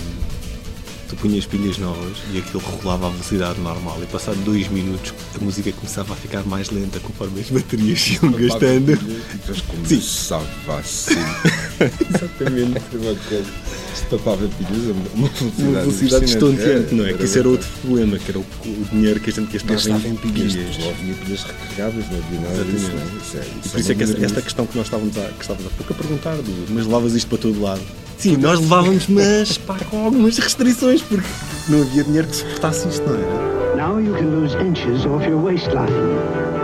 tu 1.08 1.16
punhas 1.16 1.44
pilhas 1.44 1.76
novas 1.76 2.18
e 2.32 2.38
aquilo 2.38 2.60
rolava 2.60 3.08
à 3.08 3.10
velocidade 3.10 3.58
normal 3.58 3.98
e 4.00 4.06
passado 4.06 4.36
dois 4.44 4.68
minutos 4.68 5.12
a 5.34 5.44
música 5.44 5.72
começava 5.72 6.12
a 6.12 6.16
ficar 6.16 6.44
mais 6.44 6.70
lenta 6.70 7.00
conforme 7.00 7.40
as 7.40 7.50
baterias 7.50 8.10
iam 8.12 8.30
gastando. 8.30 8.96
Depois 8.96 9.60
começava 9.62 10.46
assim. 10.78 11.14
Exatamente. 12.14 12.74
Tapava 12.74 13.16
pilhas 13.28 13.46
a 13.90 14.16
uma 15.14 15.28
velocidade, 15.28 15.62
uma 15.62 15.80
velocidade 15.80 16.24
estonteante, 16.24 16.94
não 16.94 17.06
é? 17.06 17.12
Que 17.12 17.24
isso 17.24 17.38
era 17.38 17.48
outro 17.48 17.68
problema, 17.82 18.18
que 18.18 18.30
era 18.30 18.38
o, 18.38 18.42
o 18.42 18.84
dinheiro 18.92 19.20
que 19.20 19.30
a 19.30 19.32
gente 19.32 19.52
gastava 19.52 20.08
em 20.08 20.16
pilhas. 20.16 20.54
Não 20.54 20.90
havia 20.90 21.14
pilhas 21.14 21.42
recarregáveis, 21.44 22.10
não 22.10 22.18
havia 22.18 22.40
nada 22.40 22.64
disso. 22.64 22.90
Não 22.90 23.00
é? 23.00 23.04
Isso 23.20 23.36
é, 23.36 23.40
isso 23.40 23.50
e 23.66 23.70
por 23.70 23.80
isso 23.80 23.92
é, 23.92 23.94
que 23.94 24.02
esta, 24.02 24.24
esta 24.24 24.42
questão 24.42 24.66
que 24.66 24.76
nós 24.76 24.86
estávamos 24.86 25.16
a, 25.18 25.22
que 25.28 25.42
estávamos 25.42 25.72
há 25.72 25.76
pouco 25.76 25.92
a 25.92 25.96
perguntar, 25.96 26.36
do, 26.36 26.72
mas 26.72 26.86
levavas 26.86 27.14
isto 27.14 27.28
para 27.28 27.38
todo 27.38 27.60
lado 27.60 27.82
Sim, 28.20 28.36
nós 28.36 28.60
levávamos, 28.60 29.06
mas 29.08 29.56
pá, 29.56 29.78
com 29.90 30.04
algumas 30.04 30.36
restrições, 30.36 31.00
porque 31.00 31.26
não 31.70 31.80
havia 31.80 32.04
dinheiro 32.04 32.28
que 32.28 32.36
suportasse 32.36 32.86
isto, 32.86 33.08
não 33.08 33.16
era? 33.16 33.50
Now 33.76 33.98
you 33.98 34.12
can 34.12 34.26
lose 34.26 34.54
inches 34.56 35.06
off 35.06 35.24
your 35.26 35.42
waistline, 35.42 35.90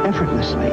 effortlessly. 0.06 0.68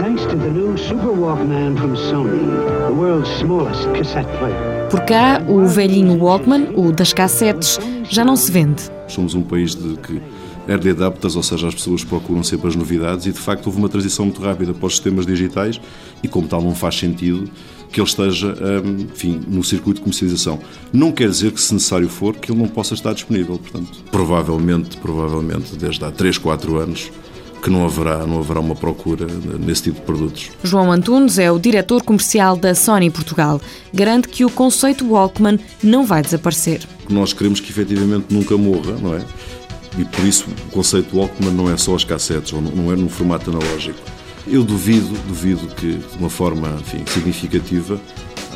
Thanks 0.00 0.22
to 0.22 0.36
the 0.36 0.50
new 0.50 0.74
Super 0.78 1.12
Walkman 1.12 1.76
from 1.76 1.94
Sony, 1.94 2.46
the 2.86 2.94
world's 2.94 3.28
smallest 3.28 3.92
cassette 3.92 4.26
player. 4.38 4.79
Por 4.90 5.02
cá, 5.02 5.40
o 5.48 5.64
velhinho 5.66 6.18
Walkman, 6.18 6.70
o 6.74 6.90
das 6.90 7.12
cassetes, 7.12 7.78
já 8.10 8.24
não 8.24 8.34
se 8.34 8.50
vende. 8.50 8.82
Somos 9.06 9.34
um 9.34 9.42
país 9.42 9.72
de 9.76 9.96
que 9.98 10.20
early 10.68 10.90
adapters, 10.90 11.36
ou 11.36 11.44
seja, 11.44 11.68
as 11.68 11.74
pessoas 11.74 12.02
procuram 12.02 12.42
sempre 12.42 12.66
as 12.66 12.74
novidades 12.74 13.24
e 13.26 13.30
de 13.30 13.38
facto 13.38 13.68
houve 13.68 13.78
uma 13.78 13.88
transição 13.88 14.24
muito 14.24 14.42
rápida 14.42 14.74
para 14.74 14.84
os 14.84 14.94
sistemas 14.94 15.26
digitais 15.26 15.80
e 16.24 16.26
como 16.26 16.48
tal 16.48 16.60
não 16.60 16.74
faz 16.74 16.96
sentido 16.96 17.48
que 17.92 18.00
ele 18.00 18.08
esteja 18.08 18.48
hum, 18.84 19.06
enfim, 19.12 19.40
no 19.46 19.62
circuito 19.62 19.98
de 19.98 20.02
comercialização. 20.02 20.58
Não 20.92 21.12
quer 21.12 21.28
dizer 21.28 21.52
que, 21.52 21.60
se 21.60 21.72
necessário 21.72 22.08
for, 22.08 22.34
que 22.34 22.50
ele 22.50 22.58
não 22.60 22.68
possa 22.68 22.94
estar 22.94 23.12
disponível. 23.12 23.58
Portanto, 23.58 24.02
provavelmente, 24.10 24.96
provavelmente, 24.96 25.76
desde 25.76 26.04
há 26.04 26.10
3, 26.10 26.36
4 26.38 26.78
anos, 26.78 27.12
que 27.60 27.70
não 27.70 27.84
haverá, 27.84 28.26
não 28.26 28.38
haverá 28.38 28.60
uma 28.60 28.74
procura 28.74 29.26
nesse 29.58 29.84
tipo 29.84 30.00
de 30.00 30.06
produtos. 30.06 30.50
João 30.62 30.90
Antunes 30.90 31.38
é 31.38 31.50
o 31.50 31.58
diretor 31.58 32.02
comercial 32.02 32.56
da 32.56 32.74
Sony 32.74 33.10
Portugal. 33.10 33.60
Garante 33.92 34.28
que 34.28 34.44
o 34.44 34.50
conceito 34.50 35.06
Walkman 35.06 35.58
não 35.82 36.04
vai 36.04 36.22
desaparecer. 36.22 36.80
Nós 37.08 37.32
queremos 37.32 37.60
que 37.60 37.70
efetivamente 37.70 38.26
nunca 38.30 38.56
morra, 38.56 38.92
não 39.00 39.14
é? 39.14 39.22
E 39.98 40.04
por 40.04 40.24
isso 40.24 40.46
o 40.68 40.70
conceito 40.70 41.16
Walkman 41.16 41.52
não 41.52 41.70
é 41.70 41.76
só 41.76 41.94
as 41.94 42.04
cassetes, 42.04 42.52
ou 42.52 42.60
não 42.60 42.92
é 42.92 42.96
no 42.96 43.08
formato 43.08 43.50
analógico 43.50 43.98
eu 44.46 44.64
duvido, 44.64 45.16
duvido 45.28 45.66
que 45.74 45.96
de 45.96 46.18
uma 46.18 46.30
forma 46.30 46.76
enfim, 46.80 47.04
significativa 47.06 48.00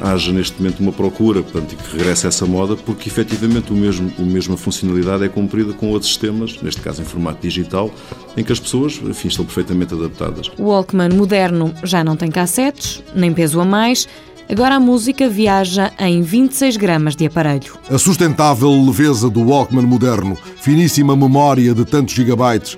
haja 0.01 0.33
neste 0.33 0.61
momento 0.61 0.81
uma 0.81 0.93
procura 0.93 1.43
portanto, 1.43 1.77
que 1.77 1.97
regresse 1.97 2.27
a 2.27 2.29
essa 2.29 2.47
moda, 2.47 2.77
porque 2.77 3.09
efetivamente 3.09 3.73
o 3.73 3.77
mesmo, 3.77 4.11
a 4.19 4.23
mesma 4.23 4.57
funcionalidade 4.57 5.25
é 5.25 5.29
cumprida 5.29 5.73
com 5.73 5.91
outros 5.91 6.11
sistemas, 6.11 6.61
neste 6.63 6.81
caso 6.81 7.03
em 7.03 7.05
formato 7.05 7.41
digital, 7.41 7.91
em 8.37 8.43
que 8.43 8.53
as 8.53 8.61
pessoas 8.61 9.01
enfim, 9.03 9.29
estão 9.29 9.45
perfeitamente 9.45 9.95
adaptadas. 9.95 10.51
O 10.59 10.65
Walkman 10.65 11.11
moderno 11.11 11.75
já 11.83 12.03
não 12.03 12.17
tem 12.17 12.31
cassetes, 12.31 13.03
nem 13.15 13.33
peso 13.33 13.61
a 13.61 13.65
mais. 13.65 14.09
Agora 14.49 14.75
a 14.75 14.81
música 14.81 15.29
viaja 15.29 15.91
em 15.99 16.21
26 16.21 16.77
gramas 16.77 17.17
de 17.17 17.25
aparelho. 17.25 17.79
A 17.91 17.97
sustentável 17.97 18.71
leveza 18.85 19.31
do 19.31 19.49
Walkman 19.49 19.87
moderno, 19.87 20.37
finíssima 20.57 21.17
memória 21.17 21.75
de 21.75 21.85
tantos 21.85 22.15
gigabytes, 22.15 22.77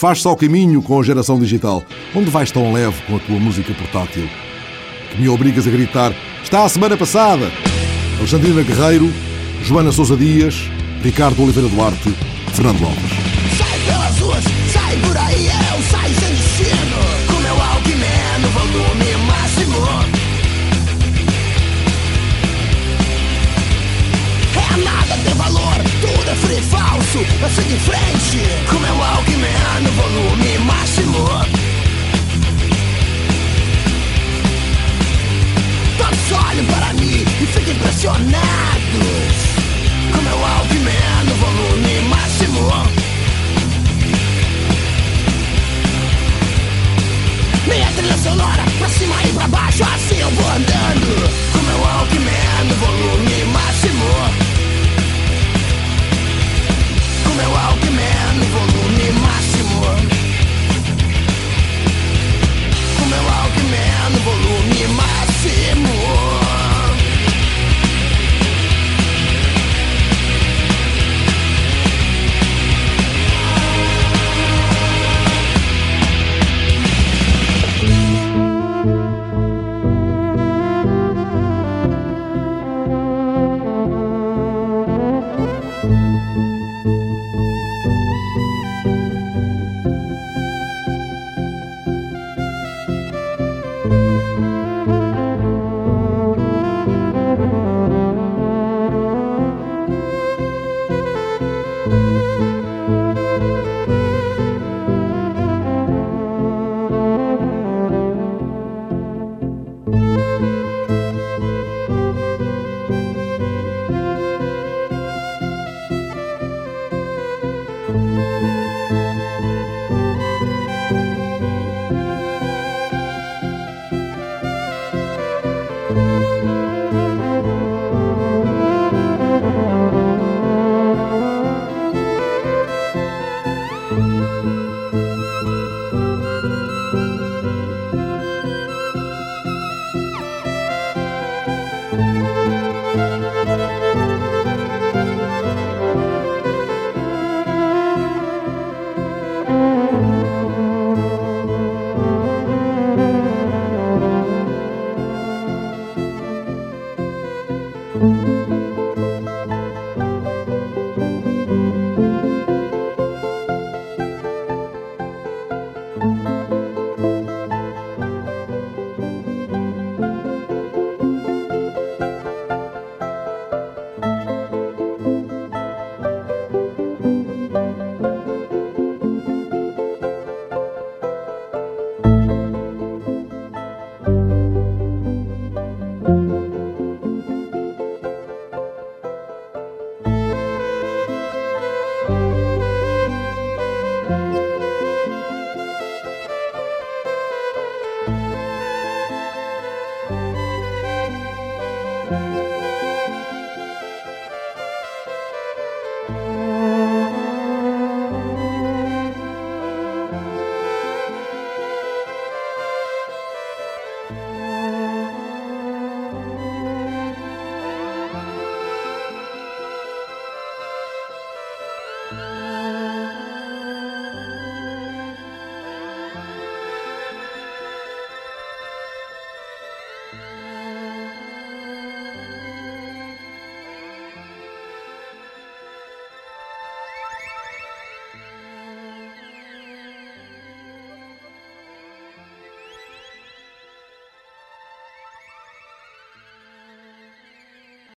Faz-se 0.00 0.26
ao 0.26 0.34
caminho 0.34 0.80
com 0.80 0.98
a 0.98 1.02
geração 1.02 1.38
digital. 1.38 1.82
Onde 2.14 2.30
vais 2.30 2.50
tão 2.50 2.72
leve 2.72 3.02
com 3.02 3.16
a 3.16 3.18
tua 3.18 3.38
música 3.38 3.74
portátil? 3.74 4.26
Que 5.10 5.20
me 5.20 5.28
obrigas 5.28 5.66
a 5.66 5.70
gritar: 5.70 6.12
Está 6.42 6.64
a 6.64 6.68
semana 6.68 6.96
passada! 6.96 7.50
Alexandrina 8.18 8.62
Guerreiro, 8.62 9.12
Joana 9.64 9.92
Sousa 9.92 10.16
Dias, 10.16 10.70
Ricardo 11.02 11.42
Oliveira 11.42 11.68
Duarte, 11.68 12.14
Fernando 12.52 12.84
Alves. 12.84 13.10
Sai 13.56 13.78
pelas 13.86 14.18
ruas, 14.18 14.44
sai 14.72 14.96
por 14.98 15.16
aí, 15.16 15.46
eu 15.46 15.82
saio 15.90 16.14
sem 16.14 16.34
destino. 16.34 16.96
Com 17.28 17.40
meu 17.40 17.56
volume 18.50 19.16
máximo. 19.26 19.78
É 24.54 24.76
nada 24.76 25.34
valor, 25.34 25.76
tudo 26.00 26.30
é 26.30 26.62
falso. 26.62 27.18
Eu 27.18 27.48
sigo 27.50 27.72
em 27.72 27.78
frente, 27.78 28.38
com 28.68 28.78
meu 28.78 28.94
volume 29.92 30.58
máximo 30.58 31.69